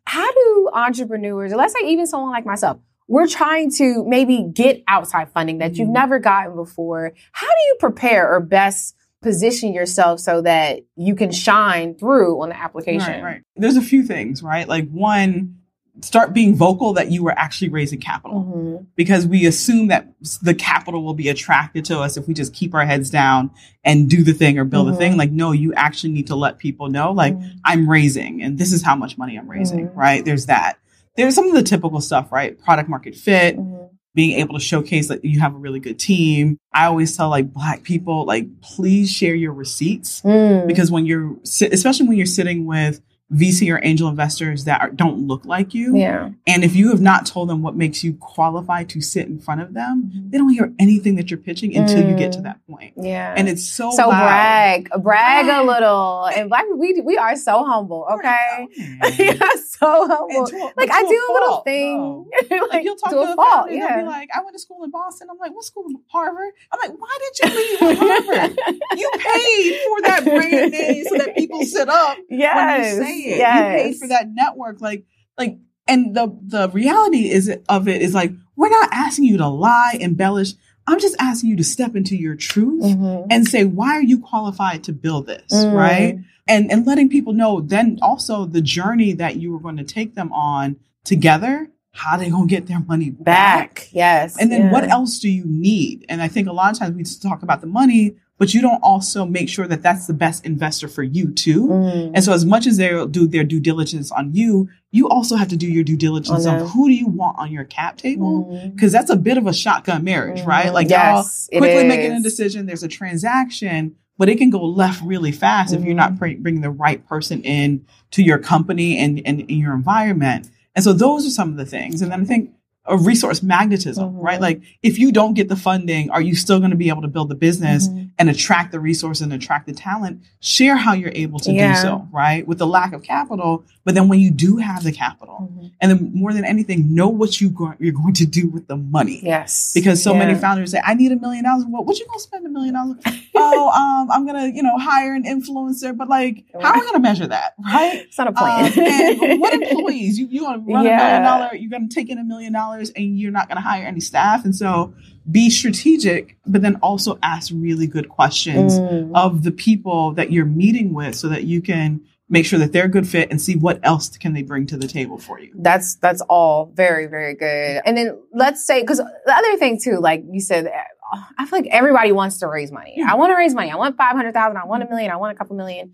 how 0.06 0.32
do 0.32 0.70
entrepreneurs, 0.74 1.52
or 1.52 1.56
let's 1.58 1.74
say 1.74 1.88
even 1.88 2.06
someone 2.06 2.32
like 2.32 2.46
myself, 2.46 2.78
we're 3.08 3.28
trying 3.28 3.72
to 3.78 4.06
maybe 4.08 4.48
get 4.54 4.84
outside 4.88 5.32
funding 5.32 5.58
that 5.58 5.76
you've 5.78 5.90
Mhm. 5.90 5.94
never 5.94 6.20
gotten 6.20 6.56
before. 6.56 7.14
How 7.32 7.48
do 7.48 7.62
you 7.68 7.78
prepare 7.80 8.32
or 8.32 8.40
best 8.40 8.96
position 9.30 9.74
yourself 9.74 10.20
so 10.20 10.42
that 10.42 10.80
you 10.96 11.16
can 11.16 11.32
shine 11.32 11.96
through 11.96 12.42
on 12.42 12.50
the 12.50 12.58
application? 12.58 13.14
Right, 13.14 13.24
right. 13.24 13.42
There's 13.56 13.76
a 13.76 13.82
few 13.82 14.04
things, 14.04 14.42
right? 14.42 14.68
Like 14.68 14.90
one, 14.90 15.56
start 16.02 16.34
being 16.34 16.56
vocal 16.56 16.94
that 16.94 17.12
you 17.12 17.22
were 17.24 17.38
actually 17.38 17.68
raising 17.68 18.00
capital 18.00 18.44
Mhm. 18.44 18.86
because 18.96 19.28
we 19.28 19.46
assume 19.46 19.88
that 19.88 20.08
the 20.42 20.54
capital 20.54 21.04
will 21.04 21.14
be 21.14 21.28
attracted 21.28 21.84
to 21.86 22.00
us 22.00 22.16
if 22.16 22.26
we 22.28 22.34
just 22.34 22.54
keep 22.54 22.74
our 22.74 22.86
heads 22.86 23.10
down 23.10 23.52
and 23.84 24.10
do 24.10 24.24
the 24.24 24.32
thing 24.32 24.58
or 24.58 24.64
build 24.64 24.88
Mhm. 24.88 24.92
the 24.92 24.98
thing. 24.98 25.18
Like, 25.18 25.32
no, 25.32 25.52
you 25.52 25.74
actually 25.74 26.14
need 26.14 26.28
to 26.28 26.36
let 26.36 26.58
people 26.58 26.88
know, 26.88 27.12
like, 27.12 27.38
Mhm. 27.38 27.52
I'm 27.66 27.90
raising 27.90 28.42
and 28.42 28.58
this 28.58 28.72
is 28.72 28.82
how 28.82 28.96
much 28.96 29.18
money 29.18 29.38
I'm 29.38 29.50
raising, 29.50 29.88
Mhm. 29.90 29.96
right? 29.98 30.24
There's 30.24 30.46
that. 30.46 30.78
There's 31.18 31.36
some 31.36 31.48
of 31.50 31.54
the 31.54 31.64
typical 31.64 32.00
stuff, 32.00 32.32
right? 32.32 32.58
Product 32.58 32.88
market 32.88 33.16
fit, 33.16 33.58
Mhm. 33.58 33.90
Being 34.16 34.40
able 34.40 34.56
to 34.56 34.60
showcase 34.60 35.08
that 35.08 35.24
you 35.24 35.40
have 35.40 35.54
a 35.54 35.58
really 35.58 35.80
good 35.80 36.00
team. 36.00 36.58
I 36.74 36.86
always 36.86 37.16
tell 37.16 37.30
like 37.30 37.54
black 37.54 37.84
people, 37.84 38.26
like, 38.26 38.48
please 38.62 39.10
share 39.12 39.36
your 39.36 39.54
receipts 39.54 40.22
Mm. 40.22 40.68
because 40.68 40.92
when 40.92 41.06
you're, 41.06 41.36
especially 41.44 42.08
when 42.08 42.18
you're 42.18 42.26
sitting 42.26 42.66
with 42.66 43.02
VC 43.34 43.72
or 43.74 43.80
angel 43.84 44.10
investors 44.10 44.64
that 44.66 44.82
are, 44.82 44.90
don't 44.90 45.28
look 45.28 45.46
like 45.46 45.74
you, 45.76 45.96
yeah. 45.96 46.30
and 46.48 46.64
if 46.64 46.76
you 46.76 46.90
have 46.90 47.00
not 47.02 47.26
told 47.28 47.48
them 47.50 47.62
what 47.62 47.76
makes 47.76 48.04
you 48.04 48.14
qualified 48.16 48.90
to 48.90 49.02
sit 49.02 49.28
in 49.28 49.40
front 49.40 49.62
of 49.62 49.74
them, 49.74 50.12
they 50.30 50.38
don't 50.38 50.50
hear 50.50 50.74
anything 50.80 51.16
that 51.16 51.30
you're 51.30 51.38
pitching 51.40 51.76
until 51.76 52.10
you 52.10 52.16
get 52.16 52.32
to 52.34 52.40
Mm. 52.40 52.44
that 52.44 52.66
point. 52.68 52.94
Yeah. 52.98 53.34
And 53.38 53.48
it's 53.50 53.64
so 53.64 53.92
so 53.92 54.10
loud. 54.10 54.20
brag, 54.22 54.90
brag 55.04 55.46
a 55.48 55.64
little. 55.64 56.26
And 56.26 56.50
black 56.50 56.66
we, 56.76 57.02
we 57.02 57.18
are 57.18 57.36
so 57.36 57.64
humble, 57.66 58.08
okay? 58.14 58.68
are 59.42 59.58
so 59.58 60.08
humble. 60.08 60.48
a- 60.48 60.74
Like 60.78 60.90
I 60.92 61.04
do 61.04 61.28
a 61.30 61.34
little 61.34 61.58
thing, 61.62 62.26
like, 62.50 62.62
Like 62.72 62.84
you'll 62.84 62.96
talk 62.96 63.12
to 63.12 63.16
to, 63.18 63.22
a 63.22 63.32
a 63.34 63.36
fault, 63.36 63.48
founder, 63.70 63.74
and 63.74 63.82
they'll 63.82 63.98
be 64.00 64.04
like, 64.06 64.30
"I 64.36 64.42
went 64.42 64.54
to 64.56 64.60
school 64.60 64.84
in 64.84 64.92
Boston." 64.92 65.28
I'm 65.30 65.38
like, 65.38 65.54
"What 65.54 65.66
school? 65.66 65.84
In 65.90 65.98
Harvard?" 66.08 66.52
I'm 66.72 66.80
like, 66.90 67.00
"Why 67.00 67.18
did 67.20 67.50
you 67.52 67.56
leave 67.60 67.80
Harvard? 68.00 68.58
you 68.98 69.12
paid 69.18 69.80
for 69.86 70.02
that 70.02 70.22
brand 70.24 70.72
name 70.72 71.04
so 71.06 71.18
that 71.18 71.36
people 71.36 71.64
sit 71.64 71.90
up 71.90 72.18
yes, 72.30 72.96
when 72.98 73.08
you 73.08 73.12
say 73.14 73.19
it. 73.28 73.38
yes. 73.38 73.82
You 73.82 73.84
paid 73.92 74.00
for 74.00 74.08
that 74.08 74.30
network, 74.30 74.82
like, 74.82 75.06
like, 75.38 75.58
and 75.88 76.16
the 76.16 76.38
the 76.42 76.70
reality 76.70 77.30
is 77.32 77.52
of 77.68 77.88
it 77.88 78.02
is 78.02 78.14
like 78.14 78.32
we're 78.56 78.70
not 78.70 78.90
asking 78.92 79.26
you 79.26 79.38
to 79.38 79.48
lie, 79.48 79.98
embellish. 80.00 80.54
I'm 80.88 81.00
just 81.00 81.16
asking 81.20 81.52
you 81.52 81.56
to 81.58 81.64
step 81.64 81.96
into 81.96 82.16
your 82.16 82.36
truth 82.36 82.84
Mhm. 82.84 83.28
and 83.30 83.48
say, 83.48 83.64
why 83.64 83.92
are 83.96 84.02
you 84.04 84.20
qualified 84.20 84.84
to 84.86 84.92
build 84.94 85.28
this, 85.28 85.52
Mm. 85.52 85.74
right? 85.74 86.20
And 86.48 86.72
and 86.72 86.86
letting 86.86 87.10
people 87.10 87.34
know 87.34 87.62
then 87.62 88.00
also 88.02 88.46
the 88.46 88.62
journey 88.62 89.14
that 89.14 89.36
you 89.38 89.52
were 89.52 89.60
going 89.60 89.78
to 89.78 89.84
take 89.84 90.16
them 90.16 90.32
on 90.34 90.78
together. 91.04 91.70
How 92.00 92.16
they 92.16 92.30
gonna 92.30 92.48
get 92.48 92.68
their 92.68 92.80
money 92.80 93.10
back? 93.10 93.76
Back, 93.76 93.90
yes. 93.92 94.38
And 94.40 94.50
then 94.50 94.62
yeah. 94.62 94.72
what 94.72 94.88
else 94.90 95.20
do 95.20 95.28
you 95.30 95.44
need? 95.46 96.06
And 96.08 96.22
I 96.22 96.30
think 96.30 96.48
a 96.48 96.54
lot 96.54 96.72
of 96.72 96.80
times 96.80 96.96
we 96.96 97.04
just 97.04 97.22
talk 97.22 97.44
about 97.44 97.60
the 97.60 97.68
money, 97.68 98.16
but 98.38 98.54
you 98.54 98.62
don't 98.62 98.82
also 98.82 99.26
make 99.26 99.50
sure 99.50 99.68
that 99.68 99.82
that's 99.82 100.08
the 100.08 100.14
best 100.14 100.46
investor 100.46 100.88
for 100.88 101.04
you 101.04 101.34
too. 101.34 101.68
Mm. 101.68 102.12
And 102.16 102.24
so 102.24 102.32
as 102.32 102.46
much 102.46 102.66
as 102.68 102.78
they'll 102.78 103.06
do 103.06 103.28
their 103.28 103.44
due 103.44 103.60
diligence 103.60 104.14
on 104.14 104.34
you, 104.34 104.70
you 104.92 105.10
also 105.10 105.36
have 105.36 105.50
to 105.50 105.58
do 105.58 105.68
your 105.68 105.84
due 105.84 105.98
diligence 105.98 106.46
On 106.46 106.62
on 106.62 106.68
who 106.70 106.88
do 106.88 106.94
you 106.94 107.08
want 107.08 107.38
on 107.38 107.52
your 107.52 107.66
cap 107.66 107.98
table? 107.98 108.46
Mhm. 108.46 108.76
Because 108.76 108.94
that's 108.94 109.10
a 109.10 109.18
bit 109.18 109.38
of 109.38 109.46
a 109.46 109.54
shotgun 109.54 110.06
marriage, 110.06 110.42
right? 110.46 110.68
Mhm. 110.68 110.74
Like 110.74 110.90
Yes, 110.90 111.50
y'all 111.52 111.60
quickly 111.60 111.86
making 111.86 112.14
a 112.14 112.22
decision. 112.22 112.66
There's 112.66 112.82
a 112.82 112.88
transaction, 112.88 113.96
but 114.18 114.30
it 114.30 114.38
can 114.38 114.50
go 114.50 114.64
left 114.64 115.04
really 115.04 115.34
fast 115.34 115.74
if 115.74 115.84
you're 115.84 115.94
not 115.94 116.14
Mm-hmm. 116.14 116.42
bringing 116.44 116.62
the 116.62 116.72
right 116.72 117.06
person 117.08 117.42
in 117.42 117.82
to 118.12 118.24
your 118.24 118.38
company 118.38 118.98
and, 118.98 119.22
and 119.26 119.42
in 119.42 119.58
your 119.58 119.74
environment. 119.76 120.50
And 120.80 120.84
so 120.86 120.94
those 120.94 121.28
are 121.28 121.30
some 121.30 121.50
of 121.50 121.58
the 121.58 121.66
things. 121.66 122.02
And 122.02 122.10
then 122.10 122.22
I 122.22 122.24
think 122.24 122.52
a 122.90 122.98
resource 122.98 123.42
magnetism, 123.44 124.14
Mhm. 124.14 124.22
right? 124.24 124.42
Like 124.42 124.62
if 124.84 124.98
you 125.00 125.12
don't 125.12 125.34
get 125.36 125.48
the 125.50 125.56
funding, 125.56 126.10
are 126.12 126.22
you 126.22 126.36
still 126.36 126.60
going 126.60 126.72
to 126.72 126.78
be 126.78 126.90
able 126.90 127.02
to 127.04 127.08
build 127.08 127.30
the 127.30 127.36
business 127.36 127.88
Mhm. 127.88 128.10
and 128.20 128.30
attract 128.30 128.72
the 128.72 128.80
resource 128.80 129.22
and 129.22 129.32
attract 129.32 129.68
the 129.68 129.74
talent? 129.74 130.22
Share 130.42 130.76
how 130.76 130.94
you're 130.94 131.12
able 131.16 131.40
to 131.40 131.52
Yeah. 131.52 131.76
do 131.76 131.80
so, 131.82 132.08
right? 132.12 132.48
With 132.48 132.58
the 132.58 132.68
lack 132.68 132.94
of 132.94 133.04
capital, 133.04 133.64
but 133.86 133.96
then 133.96 134.08
when 134.10 134.20
you 134.20 134.32
do 134.32 134.58
have 134.58 134.84
the 134.84 134.92
capital, 134.92 135.50
Mhm. 135.54 135.72
and 135.82 135.92
then 135.92 136.12
more 136.14 136.34
than 136.34 136.44
anything, 136.46 136.94
know 136.96 137.08
what 137.10 137.40
you 137.42 137.50
go- 137.50 137.74
you're 137.80 137.94
going 137.94 138.14
to 138.16 138.26
do 138.26 138.48
with 138.50 138.68
the 138.68 138.76
money. 138.78 139.20
Yes. 139.24 139.72
Because 139.74 140.02
so 140.02 140.14
many 140.14 140.36
founders 140.36 140.72
say, 140.72 140.82
I 140.84 140.94
need 140.96 141.12
a 141.12 141.16
million 141.16 141.44
dollars. 141.44 141.66
What? 141.66 141.86
what 141.86 142.00
you 142.00 142.06
gonna 142.08 142.20
spend 142.20 142.46
a 142.46 142.50
million 142.50 142.74
dollars? 142.74 142.98
oh, 143.36 143.70
um, 143.70 144.10
I'm 144.12 144.26
gonna, 144.26 144.48
you 144.48 144.64
know, 144.64 144.78
hire 144.78 145.14
an 145.14 145.24
influencer, 145.24 145.96
but 145.96 146.08
like, 146.10 146.46
how 146.62 146.74
are 146.74 146.80
we 146.80 146.86
gonna 146.86 147.00
measure 147.00 147.28
that? 147.28 147.54
Right? 147.64 148.02
It's 148.08 148.18
not 148.18 148.28
a 148.28 148.32
plan. 148.32 148.66
Um, 148.66 149.24
and 149.30 149.42
what 149.42 149.54
employees? 149.62 150.18
You 150.20 150.28
you 150.30 150.42
gonna 150.42 150.60
run 150.60 150.86
a 150.86 150.90
Yeah. 150.90 150.98
million 150.98 151.24
dollar, 151.24 151.56
you're 151.56 151.70
gonna 151.72 151.88
take 151.88 152.10
in 152.10 152.18
a 152.18 152.24
million 152.24 152.54
dollars 152.54 152.79
and 152.96 153.20
you're 153.20 153.32
not 153.32 153.48
gonna 153.48 153.62
hire 153.62 153.86
any 153.86 154.00
staff. 154.00 154.46
And 154.46 154.56
so 154.56 154.94
be 155.30 155.50
strategic, 155.50 156.38
but 156.46 156.62
then 156.62 156.76
also 156.78 157.20
ask 157.22 157.52
really 157.54 157.88
good 157.88 158.10
questions 158.10 158.80
Mm. 158.80 159.12
of 159.14 159.44
the 159.44 159.52
people 159.52 160.14
that 160.14 160.32
you're 160.32 160.46
meeting 160.46 160.94
with 160.94 161.16
so 161.16 161.28
that 161.30 161.44
you 161.44 161.62
can 161.62 162.02
make 162.32 162.46
sure 162.46 162.60
that 162.60 162.72
they're 162.72 162.86
a 162.86 162.90
good 162.90 163.08
fit 163.08 163.30
and 163.32 163.42
see 163.42 163.56
what 163.56 163.80
else 163.84 164.16
can 164.18 164.34
they 164.34 164.44
bring 164.44 164.66
to 164.68 164.78
the 164.78 164.88
table 164.88 165.18
for 165.18 165.40
you. 165.40 165.52
That's 165.56 165.96
that's 165.96 166.22
all 166.22 166.72
very 166.76 167.08
very 167.08 167.36
good. 167.36 167.82
And 167.86 167.98
then 167.98 168.18
let's 168.34 168.66
say 168.66 168.82
because 168.82 168.98
the 169.00 169.34
other 169.36 169.58
thing 169.58 169.80
too, 169.80 169.98
like 170.00 170.24
you 170.32 170.40
said, 170.40 170.68
uh, 170.68 171.22
I 171.40 171.46
feel 171.46 171.60
like 171.60 171.70
everybody 171.72 172.12
wants 172.12 172.38
to 172.40 172.48
raise 172.48 172.72
money. 172.72 172.94
Yeah. 172.98 173.12
I 173.12 173.16
want 173.16 173.32
to 173.32 173.36
raise 173.36 173.54
money. 173.56 173.72
I 173.72 173.76
want 173.76 173.98
five 173.98 174.16
hundred 174.16 174.34
thousand. 174.34 174.58
I 174.58 174.66
want 174.66 174.84
a 174.84 174.88
million. 174.90 175.10
I 175.12 175.16
want 175.18 175.36
a 175.36 175.38
couple 175.38 175.56
million. 175.56 175.94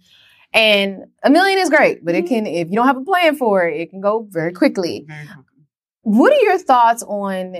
And 0.53 1.05
a 1.23 1.29
million 1.29 1.59
is 1.59 1.69
great, 1.69 2.03
but 2.05 2.15
it 2.15 2.27
can 2.27 2.45
if 2.47 2.69
you 2.69 2.75
don't 2.75 2.87
have 2.87 2.97
a 2.97 3.03
plan 3.03 3.35
for 3.35 3.67
it, 3.67 3.79
it 3.81 3.89
can 3.89 3.99
go 4.01 4.27
very 4.29 4.53
quickly. 4.53 5.05
Very 5.07 5.25
quickly. 5.25 5.43
What 6.05 6.31
are 6.31 6.39
your 6.41 6.57
thoughts 6.59 7.03
on? 7.03 7.51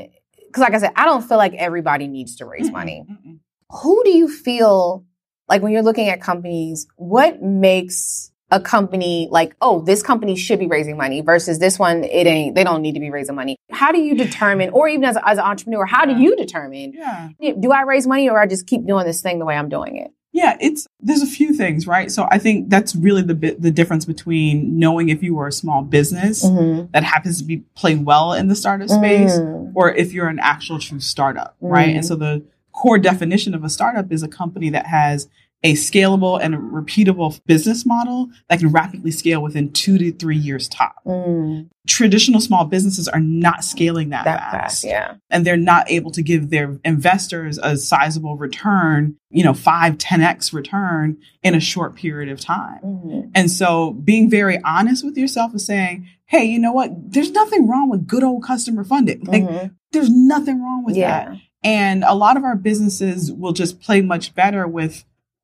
Because 0.47 0.61
like 0.61 0.73
I 0.73 0.77
said, 0.77 0.91
I 0.95 1.05
don't 1.05 1.23
feel 1.27 1.37
like 1.37 1.53
everybody 1.55 2.07
needs 2.07 2.35
to 2.37 2.45
raise 2.45 2.71
money. 2.71 3.03
Mm-mm. 3.09 3.39
who 3.81 4.03
do 4.05 4.11
you 4.11 4.27
feel 4.29 5.03
like 5.49 5.61
when 5.61 5.71
you're 5.73 5.83
looking 5.83 6.09
at 6.09 6.21
companies, 6.21 6.87
what 6.95 7.41
makes 7.41 8.31
a 8.51 8.59
company 8.59 9.27
like, 9.31 9.55
oh, 9.61 9.81
this 9.81 10.03
company 10.03 10.35
should 10.35 10.59
be 10.59 10.67
raising 10.67 10.95
money 10.95 11.21
versus 11.21 11.57
this 11.57 11.79
one, 11.79 12.03
it 12.03 12.27
ain't, 12.27 12.53
they 12.55 12.63
don't 12.63 12.81
need 12.83 12.93
to 12.93 12.99
be 12.99 13.09
raising 13.09 13.35
money. 13.35 13.57
How 13.71 13.91
do 13.91 13.99
you 13.99 14.15
determine, 14.15 14.69
or 14.69 14.87
even 14.87 15.03
as, 15.05 15.15
a, 15.15 15.27
as 15.27 15.39
an 15.39 15.43
entrepreneur, 15.43 15.85
how 15.85 16.05
do 16.05 16.15
you 16.15 16.35
determine, 16.35 16.93
Yeah. 16.93 17.29
do 17.59 17.71
I 17.71 17.81
raise 17.81 18.05
money 18.05 18.29
or 18.29 18.39
I 18.39 18.45
just 18.45 18.67
keep 18.67 18.85
doing 18.85 19.05
this 19.05 19.21
thing 19.21 19.39
the 19.39 19.45
way 19.45 19.55
I'm 19.55 19.69
doing 19.69 19.97
it? 19.97 20.11
Yeah, 20.35 20.57
it's 20.59 20.85
there's 20.99 21.21
a 21.21 21.25
few 21.39 21.53
things, 21.53 21.87
right? 21.87 22.11
So 22.11 22.27
I 22.29 22.39
think 22.39 22.69
that's 22.69 22.93
really 22.93 23.21
the 23.21 23.35
bit 23.35 23.61
the 23.61 23.71
difference 23.71 24.03
between 24.03 24.77
knowing 24.77 25.07
if 25.07 25.23
you 25.23 25.33
were 25.33 25.47
a 25.47 25.51
small 25.51 25.81
business 25.81 26.43
Mm-hmm. 26.43 26.91
that 26.91 27.03
happens 27.05 27.37
to 27.39 27.45
be 27.45 27.57
playing 27.75 28.03
well 28.03 28.33
in 28.33 28.49
the 28.49 28.55
startup 28.55 28.89
space 28.89 29.31
Mm. 29.39 29.71
or 29.75 29.93
if 29.93 30.11
you're 30.13 30.27
an 30.27 30.39
actual 30.39 30.77
true 30.79 30.99
startup, 30.99 31.55
right? 31.61 31.87
Mm. 31.89 31.95
And 31.97 32.05
so 32.05 32.15
the 32.17 32.43
core 32.73 32.99
definition 32.99 33.53
of 33.55 33.63
a 33.63 33.69
startup 33.69 34.11
is 34.11 34.23
a 34.23 34.27
company 34.27 34.69
that 34.71 34.85
has 34.87 35.29
a 35.65 35.74
scalable 35.74 36.39
and 36.39 36.53
repeatable 36.72 37.41
business 37.48 37.88
model 37.88 38.29
that 38.50 38.60
can 38.60 38.72
rapidly 38.72 39.10
scale 39.10 39.41
within 39.41 39.72
two 39.74 39.98
to 39.98 40.12
three 40.12 40.38
years 40.38 40.69
top. 40.69 40.98
Mm. 41.07 41.69
Traditional 41.88 42.39
small 42.39 42.65
businesses 42.65 43.07
are 43.07 43.19
not 43.19 43.63
scaling 43.63 44.10
that, 44.10 44.25
That 44.25 44.39
fast, 44.51 44.53
fast, 44.53 44.84
yeah. 44.84 45.15
and 45.31 45.43
they're 45.43 45.57
not 45.57 45.89
able 45.89 46.12
to 46.12 46.22
give 46.22 46.51
their 46.51 46.77
investors 46.86 47.57
a 47.63 47.77
sizable 47.77 48.38
return, 48.38 49.15
you 49.31 49.43
know, 49.43 49.55
five, 49.55 49.98
10x 49.98 50.53
return 50.53 51.17
in 51.41 51.55
a 51.55 51.60
short 51.60 51.95
period 51.95 52.29
of 52.31 52.39
time. 52.39 52.79
Mhm. 52.84 53.31
And 53.34 53.50
so 53.50 53.93
being 53.93 54.29
very 54.29 54.60
honest 54.63 55.03
with 55.03 55.17
yourself 55.17 55.55
is 55.55 55.65
saying, 55.65 56.05
hey, 56.27 56.45
you 56.45 56.60
know 56.60 56.74
what? 56.74 56.91
There's 57.12 57.31
nothing 57.31 57.67
wrong 57.67 57.89
with 57.89 58.05
good 58.05 58.24
old 58.24 58.43
customer 58.43 58.84
funding. 58.84 59.22
Like, 59.24 59.43
Mhm. 59.43 59.72
there's 59.93 60.12
nothing 60.12 60.62
wrong 60.62 60.84
with 60.86 60.95
that. 60.98 61.29
And 61.63 62.03
a 62.03 62.13
lot 62.13 62.38
of 62.38 62.43
our 62.43 62.55
businesses 62.55 63.31
will 63.31 63.53
just 63.53 63.81
play 63.81 64.01
much 64.01 64.36
better 64.36 64.67
with 64.67 65.03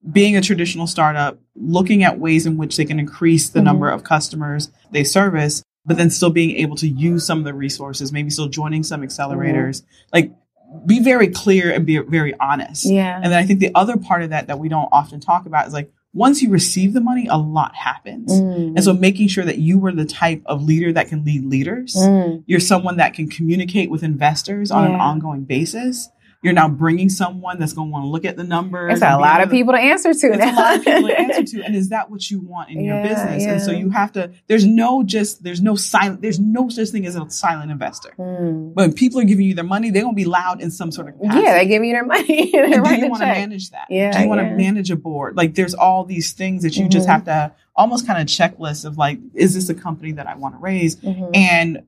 being 0.10 0.36
a 0.36 0.42
traditional 0.42 0.88
startup, 0.88 1.40
looking 1.56 2.04
at 2.04 2.20
ways 2.20 2.46
in 2.46 2.58
which 2.58 2.78
they 2.78 2.86
can 2.86 3.00
increase 3.00 3.50
the 3.50 3.60
Mhm. 3.60 3.66
number 3.66 3.90
of 3.90 4.04
customers 4.04 4.72
they 4.92 5.04
service, 5.04 5.64
but 5.86 5.98
then 5.98 6.10
still 6.10 6.32
being 6.32 6.52
able 6.58 6.76
to 6.78 6.88
use 6.88 7.26
some 7.26 7.40
of 7.40 7.46
the 7.46 7.54
resources, 7.54 8.12
maybe 8.12 8.30
still 8.30 8.48
joining 8.48 8.84
some 8.84 9.02
accelerators. 9.02 9.84
Like, 10.14 10.32
be 10.86 11.00
very 11.00 11.28
clear 11.28 11.72
and 11.72 11.86
be 11.86 11.98
very 11.98 12.34
honest. 12.40 12.86
Yeah. 12.86 13.18
And 13.22 13.26
then 13.26 13.34
I 13.34 13.46
think 13.46 13.60
the 13.60 13.72
other 13.76 13.98
part 13.98 14.24
of 14.24 14.30
that 14.30 14.48
that 14.48 14.58
we 14.58 14.70
don't 14.70 14.90
often 14.92 15.20
talk 15.20 15.46
about 15.46 15.68
is 15.68 15.74
like, 15.74 15.92
once 16.14 16.42
you 16.42 16.50
receive 16.50 16.94
the 16.94 17.02
money, 17.02 17.28
a 17.28 17.38
lot 17.38 17.74
happens. 17.76 18.32
Mm. 18.32 18.76
And 18.76 18.84
so 18.84 18.94
making 18.94 19.28
sure 19.28 19.46
that 19.46 19.60
you 19.60 19.80
were 19.80 19.94
the 19.94 20.06
type 20.06 20.42
of 20.46 20.64
leader 20.64 20.92
that 20.94 21.08
can 21.08 21.24
lead 21.24 21.46
leaders. 21.46 21.96
Mm. 21.98 22.44
You're 22.48 22.60
someone 22.60 22.98
that 22.98 23.14
can 23.14 23.30
communicate 23.30 23.90
with 23.90 24.04
investors 24.04 24.72
on 24.72 24.86
an 24.86 24.96
ongoing 25.00 25.44
basis. 25.44 26.10
You're 26.44 26.54
now 26.54 26.68
bringing 26.68 27.10
someone 27.10 27.60
that's 27.60 27.74
going 27.74 27.90
to 27.90 27.92
want 27.92 28.04
to 28.06 28.10
look 28.10 28.26
at 28.26 28.36
the 28.36 28.44
numbers. 28.44 28.94
It's 28.94 29.02
a 29.04 29.16
lot 29.18 29.42
of 29.42 29.50
to- 29.50 29.56
people 29.56 29.74
to 29.74 29.80
answer 29.80 30.12
to. 30.12 30.28
It's 30.34 30.44
a 30.44 30.52
lot 30.52 30.78
of 30.78 30.84
people 30.84 31.08
to 31.10 31.20
answer 31.20 31.44
to. 31.44 31.62
And 31.66 31.76
is 31.76 31.90
that 31.90 32.10
what 32.10 32.32
you 32.32 32.40
want 32.40 32.72
in 32.72 32.82
your 32.84 32.96
Yeah, 32.96 33.08
business? 33.08 33.44
And 33.46 33.62
so 33.62 33.72
you 33.72 33.92
have 33.92 34.12
to, 34.14 34.32
there's 34.48 34.66
no 34.66 35.04
just, 35.04 35.44
there's 35.44 35.62
no 35.62 35.76
silent, 35.76 36.22
there's 36.24 36.40
no 36.40 36.68
such 36.70 36.90
thing 36.90 37.06
as 37.06 37.16
a 37.16 37.30
silent 37.30 37.70
investor. 37.72 38.14
Mm. 38.18 38.74
When 38.74 38.94
people 38.94 39.20
are 39.22 39.24
giving 39.24 39.46
you 39.46 39.54
their 39.54 39.64
money, 39.64 39.92
they're 39.92 40.02
going 40.02 40.16
to 40.16 40.20
be 40.20 40.26
loud 40.26 40.62
in 40.62 40.72
some 40.72 40.92
sort 40.92 41.10
of 41.10 41.20
capacity. 41.20 41.44
Yeah, 41.44 41.54
they 41.60 41.68
give 41.68 41.84
you 41.84 41.94
their 41.94 42.06
money. 42.06 42.52
And 42.56 42.84
do 42.86 42.96
you 42.96 43.10
want 43.10 43.22
to 43.22 43.28
manage 43.28 43.70
that? 43.70 43.86
Yeah, 43.92 44.12
do 44.12 44.24
you 44.24 44.28
want 44.28 44.42
yeah. 44.42 44.50
to 44.50 44.56
manage 44.56 44.90
a 44.90 44.96
board? 44.96 45.38
Like 45.38 45.54
there's 45.54 45.76
all 45.76 46.06
these 46.06 46.34
things 46.34 46.64
that 46.64 46.76
you 46.76 46.90
just 46.90 47.08
Mhm. 47.08 47.12
have 47.12 47.26
to 47.26 47.52
almost 47.76 48.08
kind 48.08 48.20
of 48.20 48.28
checklist 48.28 48.84
of 48.86 48.98
like, 48.98 49.20
is 49.36 49.54
this 49.54 49.70
a 49.70 49.76
company 49.76 50.14
that 50.14 50.26
I 50.28 50.36
want 50.36 50.56
to 50.56 50.60
raise? 50.60 50.96
Mhm. 50.98 51.30
And 51.36 51.84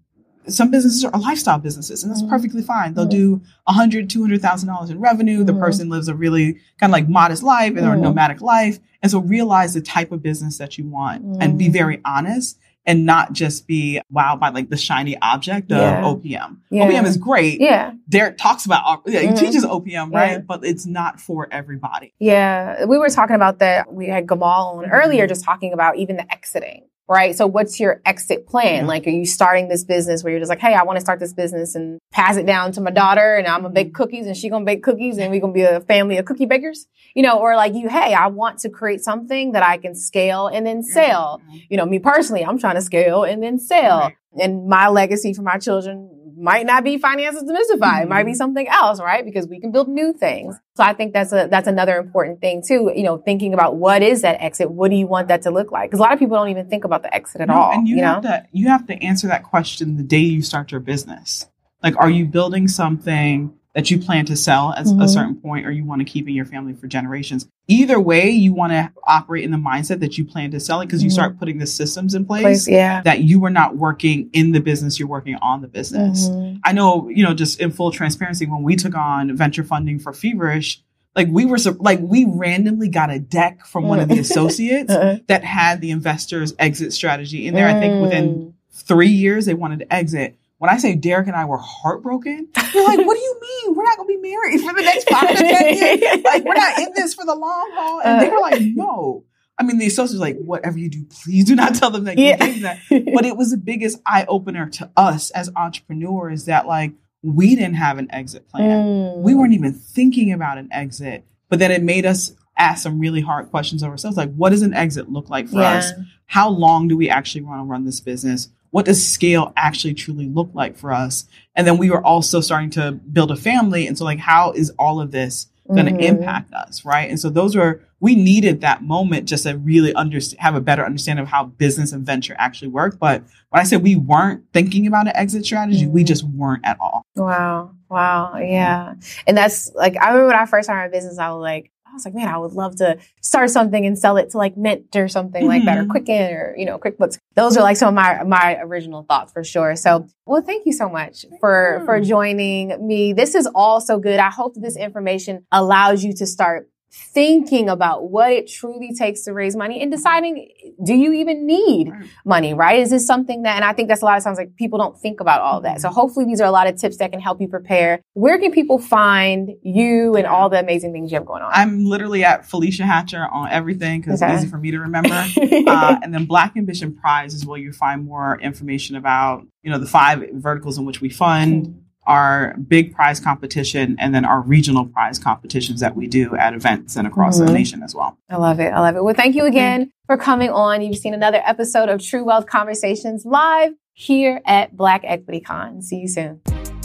some 0.48 0.72
businesses 0.72 1.04
are 1.06 1.20
lifestyle 1.20 1.58
businesses, 1.60 2.04
and 2.04 2.12
that's 2.12 2.22
Mhm. 2.24 2.30
perfectly 2.30 2.62
fine. 2.62 2.94
They'll 2.94 3.06
Mhm. 3.06 3.10
do 3.12 3.42
a 3.68 3.74
hundred, 3.74 4.10
two 4.10 4.22
hundred 4.22 4.42
thousand 4.42 4.68
dollars 4.70 4.90
in 4.90 5.00
revenue. 5.00 5.44
The 5.44 5.54
Mhm. 5.54 5.60
person 5.60 5.90
lives 5.90 6.08
a 6.08 6.16
really 6.16 6.54
kind 6.80 6.90
of 6.90 6.92
like 6.92 7.08
modest 7.10 7.44
life 7.44 7.76
and 7.78 7.86
or 7.88 7.96
Mhm. 7.96 8.02
nomadic 8.02 8.42
life, 8.42 8.80
and 9.02 9.12
so 9.12 9.20
realize 9.20 9.74
the 9.74 9.82
type 9.82 10.12
of 10.12 10.22
business 10.24 10.58
that 10.58 10.78
you 10.78 10.86
want 10.88 11.24
and 11.42 11.58
be 11.58 11.68
Mhm. 11.70 11.74
very 11.74 12.02
honest 12.06 12.58
and 12.86 13.06
not 13.06 13.32
just 13.32 13.66
be 13.66 14.02
wowed 14.14 14.42
by 14.42 14.50
like 14.50 14.70
the 14.70 14.76
shiny 14.76 15.18
object 15.22 15.72
of 15.72 15.78
Yeah. 15.78 16.04
OPM. 16.04 16.58
Yeah. 16.70 16.84
OPM 16.84 17.06
is 17.06 17.16
great. 17.16 17.62
Yeah, 17.62 17.92
Derek 18.10 18.38
talks 18.38 18.66
about 18.66 18.84
op- 18.86 19.08
yeah, 19.08 19.22
he 19.22 19.28
Mhm. 19.28 19.40
teaches 19.40 19.64
OPM, 19.64 20.12
right? 20.12 20.32
Yeah. 20.32 20.38
But 20.40 20.66
it's 20.66 20.86
not 20.86 21.22
for 21.22 21.48
everybody. 21.50 22.14
yeah. 22.20 22.84
We 22.84 22.98
were 22.98 23.08
talking 23.08 23.38
about 23.38 23.60
that. 23.60 23.94
We 23.94 24.08
had 24.08 24.28
Gamal 24.28 24.80
on 24.80 24.86
earlier, 24.92 25.28
just 25.28 25.46
talking 25.46 25.72
about 25.72 25.96
even 25.98 26.18
the 26.18 26.30
exiting. 26.30 26.82
Right. 27.08 27.36
So 27.36 27.48
what's 27.48 27.80
your 27.82 28.02
exit 28.06 28.48
plan? 28.48 28.84
Yeah. 28.84 28.88
Like, 28.88 29.06
are 29.08 29.10
you 29.12 29.26
starting 29.26 29.68
this 29.68 29.84
business 29.84 30.24
where 30.24 30.32
you're 30.32 30.40
just 30.40 30.50
like, 30.50 30.60
Hey, 30.60 30.74
I 30.74 30.84
want 30.84 30.96
to 30.98 31.02
start 31.02 31.20
this 31.20 31.34
business 31.34 31.76
and 31.76 32.00
pass 32.12 32.38
it 32.38 32.46
down 32.46 32.72
to 32.74 32.82
my 32.82 32.92
daughter 32.92 33.36
and 33.36 33.46
I'm 33.46 33.58
gonna 33.64 33.68
Mm-hmm. 33.70 33.74
bake 33.74 33.94
cookies 33.94 34.26
and 34.26 34.38
she 34.38 34.50
gonna 34.50 34.64
bake 34.66 34.84
cookies 34.84 35.18
and 35.18 35.30
we 35.30 35.40
gonna 35.40 35.52
be 35.54 35.64
a 35.64 35.82
family 35.82 36.18
of 36.18 36.26
cookie 36.26 36.46
bakers, 36.46 36.88
you 37.14 37.22
know, 37.22 37.40
or 37.40 37.56
like 37.58 37.74
you, 37.74 37.90
Hey, 37.90 38.14
I 38.14 38.28
want 38.28 38.60
to 38.60 38.70
create 38.70 39.04
something 39.04 39.52
that 39.52 39.64
I 39.64 39.78
can 39.78 39.96
scale 39.96 40.48
and 40.48 40.66
then 40.66 40.82
sell. 40.82 41.42
Mhm. 41.52 41.62
you 41.70 41.78
know, 41.78 41.86
me 41.86 42.00
personally, 42.00 42.46
I'm 42.46 42.58
trying 42.58 42.76
to 42.76 42.82
scale 42.82 43.24
and 43.24 43.44
then 43.44 43.60
sell. 43.60 44.12
And 44.40 44.68
my 44.68 44.88
legacy 44.88 45.34
for 45.34 45.42
my 45.44 45.58
children 45.58 46.10
might 46.38 46.66
not 46.66 46.84
be 46.84 46.98
finances 46.98 47.44
demystified. 47.44 48.04
It 48.04 48.10
might 48.10 48.24
be 48.24 48.32
Mhm. 48.32 48.38
something 48.38 48.68
else, 48.68 49.00
right? 49.02 49.24
Because 49.24 49.48
we 49.48 49.60
can 49.60 49.72
build 49.72 49.88
new 49.88 50.14
things. 50.14 50.56
So 50.76 50.84
I 50.84 50.94
think 50.94 51.14
that's 51.14 51.32
a 51.32 51.48
that's 51.50 51.68
another 51.68 51.98
important 51.98 52.42
thing 52.42 52.62
too. 52.66 52.92
You 52.96 53.04
know, 53.04 53.18
thinking 53.18 53.54
about 53.54 53.76
what 53.78 54.02
is 54.02 54.22
that 54.22 54.42
exit? 54.42 54.72
What 54.72 54.90
do 54.92 54.98
you 54.98 55.08
want 55.08 55.28
that 55.28 55.42
to 55.44 55.52
look 55.52 55.72
like? 55.72 55.90
Because 55.90 56.00
a 56.00 56.04
lot 56.04 56.14
of 56.14 56.20
people 56.20 56.38
don't 56.38 56.50
even 56.50 56.70
think 56.70 56.84
about 56.86 57.04
the 57.04 57.14
exit 57.14 57.42
at 57.42 57.48
No, 57.48 57.56
all. 57.56 57.72
And 57.72 57.88
you, 57.88 57.98
you 57.98 58.02
know, 58.02 58.14
have 58.14 58.22
to 58.24 58.46
you 58.52 58.68
have 58.70 58.86
to 58.88 59.04
answer 59.04 59.28
that 59.28 59.44
question 59.44 59.98
the 59.98 60.04
day 60.04 60.18
you 60.20 60.42
start 60.42 60.72
your 60.72 60.82
business. 60.82 61.48
Like, 61.82 61.98
are 61.98 62.10
you 62.10 62.26
building 62.26 62.68
something 62.68 63.54
that 63.76 63.90
you 63.90 63.98
plan 63.98 64.26
to 64.26 64.36
sell 64.36 64.72
at 64.78 64.86
Mhm. 64.86 65.04
a 65.04 65.08
certain 65.08 65.36
point, 65.36 65.66
or 65.66 65.72
you 65.72 65.84
want 65.84 66.00
to 66.00 66.06
keep 66.06 66.28
in 66.28 66.36
your 66.36 66.46
family 66.46 66.74
for 66.74 66.88
generations? 66.88 67.48
Either 67.68 68.00
way, 68.00 68.30
you 68.30 68.54
want 68.54 68.72
to 68.72 68.92
operate 69.08 69.44
in 69.44 69.52
the 69.52 69.58
mindset 69.58 70.00
that 70.00 70.18
you 70.18 70.24
plan 70.26 70.52
to 70.52 70.60
sell 70.60 70.80
it 70.82 70.86
because 70.86 71.04
you 71.04 71.10
Mhm. 71.10 71.14
start 71.14 71.40
putting 71.40 71.58
the 71.58 71.66
systems 71.66 72.14
in 72.14 72.26
place, 72.26 72.42
place, 72.44 72.68
yeah. 72.68 73.02
that 73.02 73.24
you 73.24 73.44
are 73.46 73.50
not 73.50 73.76
working 73.78 74.30
in 74.34 74.52
the 74.52 74.60
business; 74.60 75.00
you're 75.00 75.08
working 75.08 75.36
on 75.42 75.62
the 75.62 75.68
business. 75.68 76.30
Mhm. 76.30 76.60
I 76.64 76.72
know, 76.74 77.10
you 77.10 77.24
know, 77.24 77.34
just 77.34 77.60
in 77.60 77.72
full 77.72 77.90
transparency, 77.92 78.46
when 78.46 78.62
we 78.64 78.76
took 78.76 78.96
on 78.96 79.36
venture 79.36 79.64
funding 79.64 79.98
for 79.98 80.14
Feverish, 80.14 80.82
like 81.16 81.28
we 81.32 81.46
were 81.46 81.58
like 81.80 82.00
we 82.02 82.26
randomly 82.26 82.90
got 82.90 83.10
a 83.12 83.18
deck 83.20 83.66
from 83.66 83.86
one 83.88 84.00
of 84.00 84.08
the 84.10 84.20
associates 84.20 84.92
Uh-uh. 84.94 85.18
that 85.28 85.44
had 85.44 85.82
the 85.82 85.90
investors 85.92 86.54
exit 86.60 86.94
strategy 86.94 87.48
in 87.48 87.54
there. 87.56 87.68
I 87.68 87.80
think 87.80 88.02
within 88.04 88.28
Mm. 88.30 88.52
three 88.72 89.10
years 89.10 89.46
they 89.46 89.54
wanted 89.54 89.80
to 89.80 89.94
exit. 89.94 90.36
When 90.64 90.70
I 90.70 90.78
say 90.78 90.96
Derek 90.96 91.28
and 91.28 91.36
I 91.36 91.44
were 91.44 91.58
heartbroken, 91.58 92.48
you're 92.74 92.86
like, 92.88 93.06
"What 93.06 93.16
do 93.16 93.20
you 93.22 93.38
mean? 93.42 93.76
We're 93.76 93.84
not 93.84 93.98
going 93.98 94.08
to 94.08 94.22
be 94.22 94.30
married 94.30 94.62
for 94.62 94.74
the 94.74 94.82
next 94.82 95.10
five 95.10 95.28
to 95.28 95.36
ten 95.36 95.78
years? 95.78 96.24
Like, 96.24 96.46
we're 96.46 96.54
not 96.54 96.80
in 96.80 96.94
this 96.96 97.14
for 97.14 97.26
the 97.26 97.36
long 97.36 97.70
haul." 97.74 98.00
And 98.06 98.22
they 98.22 98.30
were 98.30 98.40
like, 98.40 98.62
"No." 98.62 99.26
I 99.60 99.64
mean, 99.64 99.78
the 99.78 99.88
associates 99.88 100.22
like, 100.22 100.38
"Whatever 100.38 100.80
you 100.80 100.88
do, 100.90 101.04
please 101.04 101.44
do 101.44 101.56
not 101.58 101.76
tell 101.76 101.92
them 101.92 102.06
that 102.06 102.18
Yeah. 102.18 102.38
gave 102.38 102.62
that." 102.62 102.80
But 102.90 103.26
it 103.26 103.36
was 103.36 103.52
the 103.52 103.58
biggest 103.58 104.00
eye 104.06 104.24
opener 104.30 104.70
to 104.70 104.90
us 104.96 105.32
as 105.32 105.50
entrepreneurs 105.54 106.46
that 106.46 106.66
like 106.66 106.94
we 107.22 107.56
didn't 107.58 107.76
have 107.76 107.98
an 107.98 108.08
exit 108.12 108.48
plan. 108.48 108.86
Mm. 108.86 109.18
We 109.22 109.36
weren't 109.36 109.54
even 109.54 109.74
thinking 109.74 110.32
about 110.32 110.58
an 110.60 110.70
exit, 110.72 111.26
but 111.50 111.60
then 111.60 111.72
it 111.72 111.84
made 111.84 112.06
us 112.06 112.36
ask 112.58 112.84
some 112.84 113.00
really 113.00 113.20
hard 113.20 113.50
questions 113.50 113.84
of 113.84 113.90
ourselves, 113.90 114.16
like, 114.16 114.34
"What 114.34 114.52
does 114.52 114.62
an 114.62 114.74
exit 114.74 115.12
look 115.12 115.30
like 115.30 115.50
for 115.50 115.60
Yeah. 115.60 115.72
us?" 115.80 115.92
how 116.26 116.48
long 116.48 116.88
do 116.88 116.96
we 116.96 117.10
actually 117.10 117.42
want 117.42 117.60
to 117.60 117.66
run 117.66 117.84
this 117.84 118.00
business? 118.00 118.48
What 118.74 118.86
does 118.86 119.08
scale 119.08 119.54
actually 119.56 119.94
truly 119.94 120.28
look 120.28 120.50
like 120.56 120.78
for 120.78 120.92
us? 120.92 121.26
And 121.56 121.68
then 121.68 121.78
we 121.78 121.92
were 121.92 122.04
also 122.04 122.42
starting 122.42 122.72
to 122.72 122.92
build 122.92 123.30
a 123.30 123.36
family. 123.36 123.86
And 123.86 123.96
so, 123.96 124.04
like, 124.04 124.18
how 124.18 124.52
is 124.54 124.72
all 124.80 125.00
of 125.00 125.12
this 125.12 125.46
going 125.72 125.86
to 125.86 125.92
Mhm. 125.92 126.02
impact 126.02 126.52
us? 126.56 126.84
Right. 126.84 127.08
And 127.08 127.20
so, 127.20 127.30
those 127.30 127.56
were, 127.56 127.82
we 128.00 128.16
needed 128.16 128.62
that 128.62 128.82
moment 128.82 129.28
just 129.28 129.44
to 129.44 129.60
really 129.60 129.94
understand, 129.94 130.42
have 130.42 130.56
a 130.56 130.60
better 130.60 130.84
understanding 130.84 131.22
of 131.22 131.30
how 131.30 131.44
business 131.46 131.92
and 131.92 132.04
venture 132.04 132.36
actually 132.40 132.70
work. 132.70 132.98
But 132.98 133.22
when 133.52 133.62
I 133.62 133.64
said 133.64 133.84
we 133.84 133.96
weren't 133.96 134.42
thinking 134.54 134.88
about 134.88 135.06
an 135.06 135.16
exit 135.16 135.46
strategy, 135.46 135.86
we 135.86 136.04
Mhm. 136.04 136.08
just 136.08 136.24
weren't 136.24 136.66
at 136.66 136.78
all. 136.80 137.04
Wow. 137.16 137.70
Wow. 137.92 138.38
Yeah. 138.38 138.96
And 139.28 139.38
that's 139.38 139.72
like, 139.76 139.96
I 140.02 140.08
remember 140.08 140.30
when 140.30 140.36
I 140.36 140.48
first 140.48 140.66
started 140.66 140.90
my 140.90 140.98
business, 140.98 141.20
I 141.20 141.30
was 141.30 141.44
like, 141.44 141.70
I 141.94 141.96
was 141.96 142.06
like, 142.06 142.16
man, 142.16 142.28
I 142.28 142.40
would 142.40 142.54
love 142.54 142.78
to 142.78 142.98
start 143.22 143.52
something 143.52 143.86
and 143.86 143.96
sell 143.98 144.18
it 144.18 144.32
to 144.32 144.38
like 144.38 144.58
Mint 144.58 144.96
or 144.96 145.08
something 145.08 145.46
like 145.48 145.64
that 145.66 145.78
or. 145.78 145.82
Mm-hmm. 145.82 145.92
Quicken 145.92 146.34
or, 146.34 146.56
you 146.58 146.66
know, 146.66 146.80
QuickBooks. 146.80 147.20
Those 147.36 147.56
are 147.56 147.62
like 147.62 147.78
some 147.78 147.90
of 147.90 147.94
my, 147.94 148.24
my 148.24 148.58
original 148.62 149.04
thoughts 149.04 149.32
for 149.32 149.44
sure. 149.44 149.76
So, 149.76 150.08
well, 150.26 150.42
thank 150.42 150.66
you 150.66 150.74
so 150.74 150.90
much 150.90 151.24
for, 151.40 151.78
you. 151.80 151.86
for 151.86 152.02
joining 152.02 152.86
me. 152.86 153.14
This 153.14 153.36
is 153.36 153.48
all 153.54 153.80
so 153.80 154.00
good. 154.00 154.20
I 154.20 154.32
hope 154.32 154.56
that 154.56 154.62
this 154.62 154.76
information 154.76 155.46
allows 155.52 156.04
you 156.04 156.14
to 156.14 156.26
start 156.26 156.68
thinking 156.94 157.70
about 157.70 158.10
what 158.12 158.32
it 158.32 158.48
truly 158.48 158.94
takes 158.94 159.24
to 159.24 159.34
raise 159.34 159.56
money 159.56 159.82
and 159.82 159.92
deciding, 159.92 160.48
do 160.86 160.94
you 160.94 161.12
even 161.14 161.48
need 161.48 161.92
money, 162.24 162.54
right? 162.54 162.80
Is 162.80 162.92
this 162.92 163.06
something 163.06 163.44
that, 163.44 163.56
and 163.56 163.66
I 163.66 163.74
think 163.74 163.88
that's 163.88 164.04
a 164.04 164.06
lot 164.06 164.18
of 164.18 164.24
times 164.24 164.38
like 164.38 164.56
people 164.56 164.78
don't 164.78 164.98
think 165.00 165.20
about 165.20 165.42
all 165.42 165.62
that. 165.62 165.82
So 165.82 165.90
hopefully 165.90 166.26
these 166.26 166.40
are 166.40 166.46
a 166.48 166.52
lot 166.52 166.68
of 166.68 166.76
tips 166.76 166.98
that 166.98 167.12
can 167.12 167.20
help 167.20 167.42
you 167.42 167.48
prepare. 167.48 168.00
Where 168.14 168.38
can 168.38 168.52
people 168.52 168.78
find 168.78 169.52
you 169.64 170.16
and 170.16 170.28
all 170.28 170.50
the 170.50 170.60
amazing 170.60 170.94
things 170.94 171.12
you 171.12 171.16
have 171.18 171.26
going 171.26 171.42
on? 171.42 171.52
I'm 171.54 171.84
literally 171.86 172.24
at 172.24 172.44
Felecia 172.44 172.86
Hatcher 172.86 173.28
on 173.32 173.50
everything 173.50 174.02
because 174.02 174.22
Okay. 174.22 174.32
it's 174.32 174.44
easy 174.44 174.52
for 174.52 174.58
me 174.58 174.70
to 174.72 174.80
remember. 174.80 175.26
uh, 175.68 175.98
and 176.04 176.14
then 176.14 176.26
Black 176.26 176.56
Ambition 176.56 176.96
Prize 176.96 177.34
is 177.34 177.44
where 177.46 177.60
you 177.60 177.72
find 177.74 178.06
more 178.06 178.40
information 178.40 178.96
about, 178.96 179.48
you 179.64 179.72
know, 179.72 179.80
the 179.80 179.88
five 179.88 180.24
verticals 180.34 180.78
in 180.78 180.86
which 180.86 181.02
we 181.02 181.10
fund, 181.10 181.83
our 182.06 182.56
big 182.68 182.94
prize 182.94 183.20
competition, 183.20 183.96
and 184.00 184.14
then 184.14 184.26
our 184.26 184.42
regional 184.42 184.86
prize 184.86 185.20
competitions 185.20 185.80
that 185.80 185.96
we 185.96 186.08
do 186.08 186.36
at 186.36 186.54
events 186.54 186.96
and 186.96 187.08
across 187.08 187.40
Mhm. 187.40 187.48
the 187.48 187.54
nation 187.54 187.84
as 187.84 187.96
well. 187.96 188.18
I 188.30 188.38
love 188.38 188.60
it. 188.60 188.74
I 188.74 188.80
love 188.80 188.96
it. 188.96 189.04
Well, 189.04 189.14
thank 189.16 189.36
you 189.36 189.46
again 189.46 189.92
for 190.08 190.18
coming 190.18 190.50
on. 190.50 190.82
You've 190.82 190.98
seen 190.98 191.14
another 191.14 191.42
episode 191.46 191.90
of 191.90 192.02
True 192.02 192.24
Wealth 192.26 192.46
Conversations 192.46 193.26
live 193.26 193.74
here 193.94 194.42
at 194.46 194.76
Black 194.76 195.02
Equity 195.06 195.40
Con. 195.40 195.82
See 195.82 195.98
you 195.98 196.08
soon. 196.08 196.42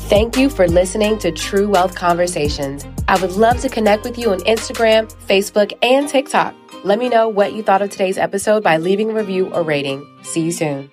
Thank 0.09 0.37
you 0.39 0.49
for 0.49 0.67
listening 0.67 1.19
to 1.19 1.31
True 1.31 1.69
Wealth 1.69 1.95
Conversations. 1.95 2.87
I 3.09 3.21
would 3.21 3.33
love 3.33 3.61
to 3.61 3.69
connect 3.69 4.05
with 4.05 4.19
you 4.19 4.31
on 4.31 4.39
Instagram, 4.41 5.13
Facebook, 5.27 5.73
and 5.83 6.09
TikTok. 6.09 6.55
Let 6.85 6.99
me 6.99 7.09
know 7.09 7.29
what 7.29 7.53
you 7.55 7.63
thought 7.63 7.83
of 7.83 7.91
today's 7.91 8.17
episode 8.19 8.63
by 8.63 8.77
leaving 8.79 9.11
a 9.11 9.15
review 9.15 9.53
or 9.53 9.63
rating. 9.63 10.07
See 10.23 10.41
you 10.43 10.53
soon. 10.53 10.91